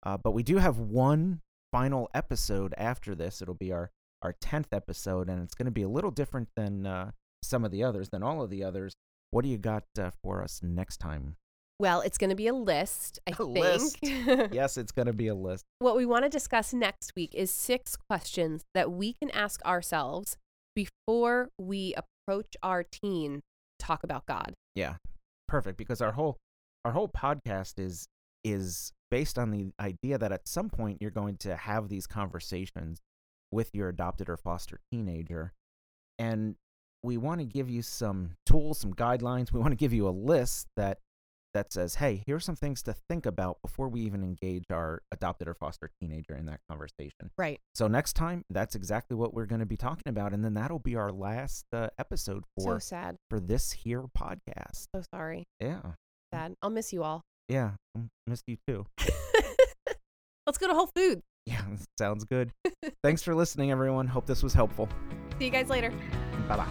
Uh, 0.05 0.17
but 0.17 0.31
we 0.31 0.43
do 0.43 0.57
have 0.57 0.77
one 0.77 1.39
final 1.71 2.09
episode 2.13 2.73
after 2.77 3.15
this. 3.15 3.41
It'll 3.41 3.53
be 3.55 3.71
our 3.71 3.89
our 4.21 4.35
tenth 4.39 4.67
episode, 4.71 5.27
and 5.29 5.41
it's 5.43 5.53
going 5.55 5.65
to 5.65 5.71
be 5.71 5.81
a 5.81 5.89
little 5.89 6.11
different 6.11 6.47
than 6.55 6.85
uh, 6.85 7.11
some 7.41 7.65
of 7.65 7.71
the 7.71 7.83
others, 7.83 8.09
than 8.09 8.23
all 8.23 8.41
of 8.41 8.49
the 8.49 8.63
others. 8.63 8.93
What 9.31 9.43
do 9.43 9.49
you 9.49 9.57
got 9.57 9.83
uh, 9.99 10.11
for 10.23 10.41
us 10.41 10.61
next 10.63 10.97
time? 10.97 11.35
Well, 11.79 11.99
it's 12.01 12.17
going 12.17 12.29
to 12.29 12.35
be 12.35 12.47
a 12.47 12.53
list, 12.53 13.19
I 13.27 13.31
A 13.33 13.35
think. 13.35 13.57
list. 13.57 13.97
yes, 14.53 14.77
it's 14.77 14.91
going 14.93 15.07
to 15.07 15.13
be 15.13 15.27
a 15.27 15.35
list. 15.35 15.65
what 15.79 15.97
we 15.97 16.05
want 16.05 16.23
to 16.23 16.29
discuss 16.29 16.73
next 16.73 17.11
week 17.17 17.33
is 17.35 17.51
six 17.51 17.97
questions 18.09 18.63
that 18.73 18.91
we 18.91 19.11
can 19.13 19.29
ask 19.31 19.61
ourselves 19.65 20.37
before 20.75 21.49
we 21.59 21.93
approach 21.95 22.55
our 22.63 22.83
teen 22.83 23.41
talk 23.79 24.03
about 24.05 24.25
God. 24.25 24.53
Yeah, 24.75 24.95
perfect. 25.49 25.77
Because 25.77 26.01
our 26.01 26.13
whole 26.13 26.37
our 26.85 26.91
whole 26.91 27.09
podcast 27.09 27.79
is 27.79 28.07
is 28.43 28.91
based 29.09 29.37
on 29.39 29.51
the 29.51 29.71
idea 29.79 30.17
that 30.17 30.31
at 30.31 30.47
some 30.47 30.69
point 30.69 30.97
you're 31.01 31.11
going 31.11 31.37
to 31.37 31.55
have 31.55 31.87
these 31.87 32.07
conversations 32.07 32.99
with 33.51 33.69
your 33.73 33.87
adopted 33.89 34.27
or 34.29 34.35
foster 34.37 34.79
teenager, 34.91 35.53
and 36.19 36.55
we 37.03 37.17
want 37.17 37.39
to 37.39 37.45
give 37.45 37.69
you 37.69 37.81
some 37.81 38.31
tools, 38.45 38.79
some 38.79 38.93
guidelines. 38.93 39.51
We 39.51 39.59
want 39.59 39.71
to 39.71 39.77
give 39.77 39.93
you 39.93 40.07
a 40.07 40.11
list 40.11 40.67
that 40.75 40.99
that 41.53 41.71
says, 41.71 41.95
"Hey, 41.95 42.23
here's 42.25 42.43
some 42.43 42.55
things 42.55 42.81
to 42.83 42.93
think 43.07 43.27
about 43.27 43.61
before 43.61 43.87
we 43.87 44.01
even 44.01 44.23
engage 44.23 44.63
our 44.71 45.03
adopted 45.11 45.47
or 45.47 45.53
foster 45.53 45.91
teenager 46.01 46.35
in 46.35 46.47
that 46.47 46.61
conversation." 46.67 47.29
Right. 47.37 47.59
So 47.75 47.87
next 47.87 48.13
time, 48.13 48.43
that's 48.49 48.73
exactly 48.73 49.15
what 49.15 49.33
we're 49.35 49.45
going 49.45 49.59
to 49.59 49.65
be 49.67 49.77
talking 49.77 50.07
about, 50.09 50.33
and 50.33 50.43
then 50.43 50.55
that'll 50.55 50.79
be 50.79 50.95
our 50.95 51.11
last 51.11 51.65
uh, 51.71 51.89
episode 51.99 52.43
So 52.59 52.79
sad. 52.79 53.17
for 53.29 53.39
this 53.39 53.71
here 53.71 54.03
podcast. 54.17 54.87
So 54.95 55.03
sorry. 55.13 55.43
Yeah. 55.59 55.81
Sad. 56.33 56.55
I'll 56.63 56.71
miss 56.71 56.91
you 56.91 57.03
all. 57.03 57.21
Yeah, 57.47 57.73
I 57.95 57.99
missed 58.25 58.45
you 58.47 58.57
too. 58.67 58.87
Let's 60.47 60.57
go 60.57 60.67
to 60.67 60.73
Whole 60.73 60.89
Foods. 60.95 61.21
Yeah, 61.45 61.61
sounds 61.99 62.25
good. 62.25 62.51
Thanks 63.03 63.21
for 63.21 63.35
listening, 63.35 63.69
everyone. 63.71 64.07
Hope 64.07 64.25
this 64.25 64.41
was 64.41 64.53
helpful. 64.53 64.89
See 65.37 65.45
you 65.45 65.51
guys 65.51 65.69
later. 65.69 65.93
Bye 66.47 66.57
bye. 66.57 66.65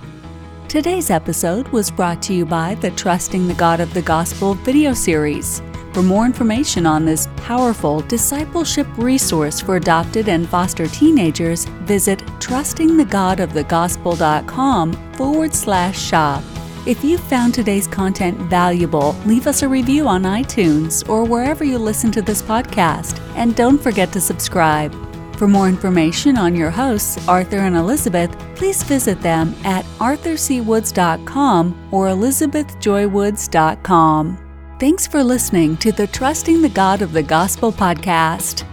Today's 0.68 1.10
episode 1.10 1.68
was 1.68 1.92
brought 1.92 2.20
to 2.22 2.34
you 2.34 2.44
by 2.44 2.74
the 2.76 2.90
Trusting 2.92 3.46
the 3.46 3.54
God 3.54 3.78
of 3.78 3.92
the 3.94 4.02
Gospel 4.02 4.54
video 4.54 4.94
series. 4.94 5.62
For 5.92 6.02
more 6.02 6.24
information 6.24 6.86
on 6.86 7.04
this 7.04 7.28
powerful 7.36 8.00
discipleship 8.00 8.86
resource 8.96 9.60
for 9.60 9.76
adopted 9.76 10.28
and 10.28 10.48
foster 10.48 10.88
teenagers, 10.88 11.66
visit 11.84 12.18
trustingthegodofthegospel.com 12.40 14.92
forward 15.12 15.54
slash 15.54 16.00
shop. 16.00 16.42
If 16.84 17.04
you 17.04 17.16
found 17.16 17.54
today's 17.54 17.86
content 17.86 18.36
valuable, 18.38 19.14
leave 19.24 19.46
us 19.46 19.62
a 19.62 19.68
review 19.68 20.08
on 20.08 20.24
iTunes 20.24 21.08
or 21.08 21.24
wherever 21.24 21.62
you 21.62 21.78
listen 21.78 22.10
to 22.10 22.22
this 22.22 22.42
podcast. 22.42 23.20
And 23.36 23.54
don't 23.54 23.80
forget 23.80 24.10
to 24.12 24.20
subscribe. 24.20 24.92
For 25.36 25.46
more 25.46 25.68
information 25.68 26.36
on 26.36 26.56
your 26.56 26.70
hosts, 26.70 27.28
Arthur 27.28 27.58
and 27.58 27.76
Elizabeth, 27.76 28.36
please 28.56 28.82
visit 28.82 29.20
them 29.20 29.54
at 29.64 29.84
arthurcwoods.com 30.00 31.88
or 31.92 32.08
elizabethjoywoods.com. 32.08 34.38
Thanks 34.80 35.06
for 35.06 35.22
listening 35.22 35.76
to 35.76 35.92
the 35.92 36.08
Trusting 36.08 36.62
the 36.62 36.68
God 36.68 37.02
of 37.02 37.12
the 37.12 37.22
Gospel 37.22 37.70
podcast. 37.70 38.64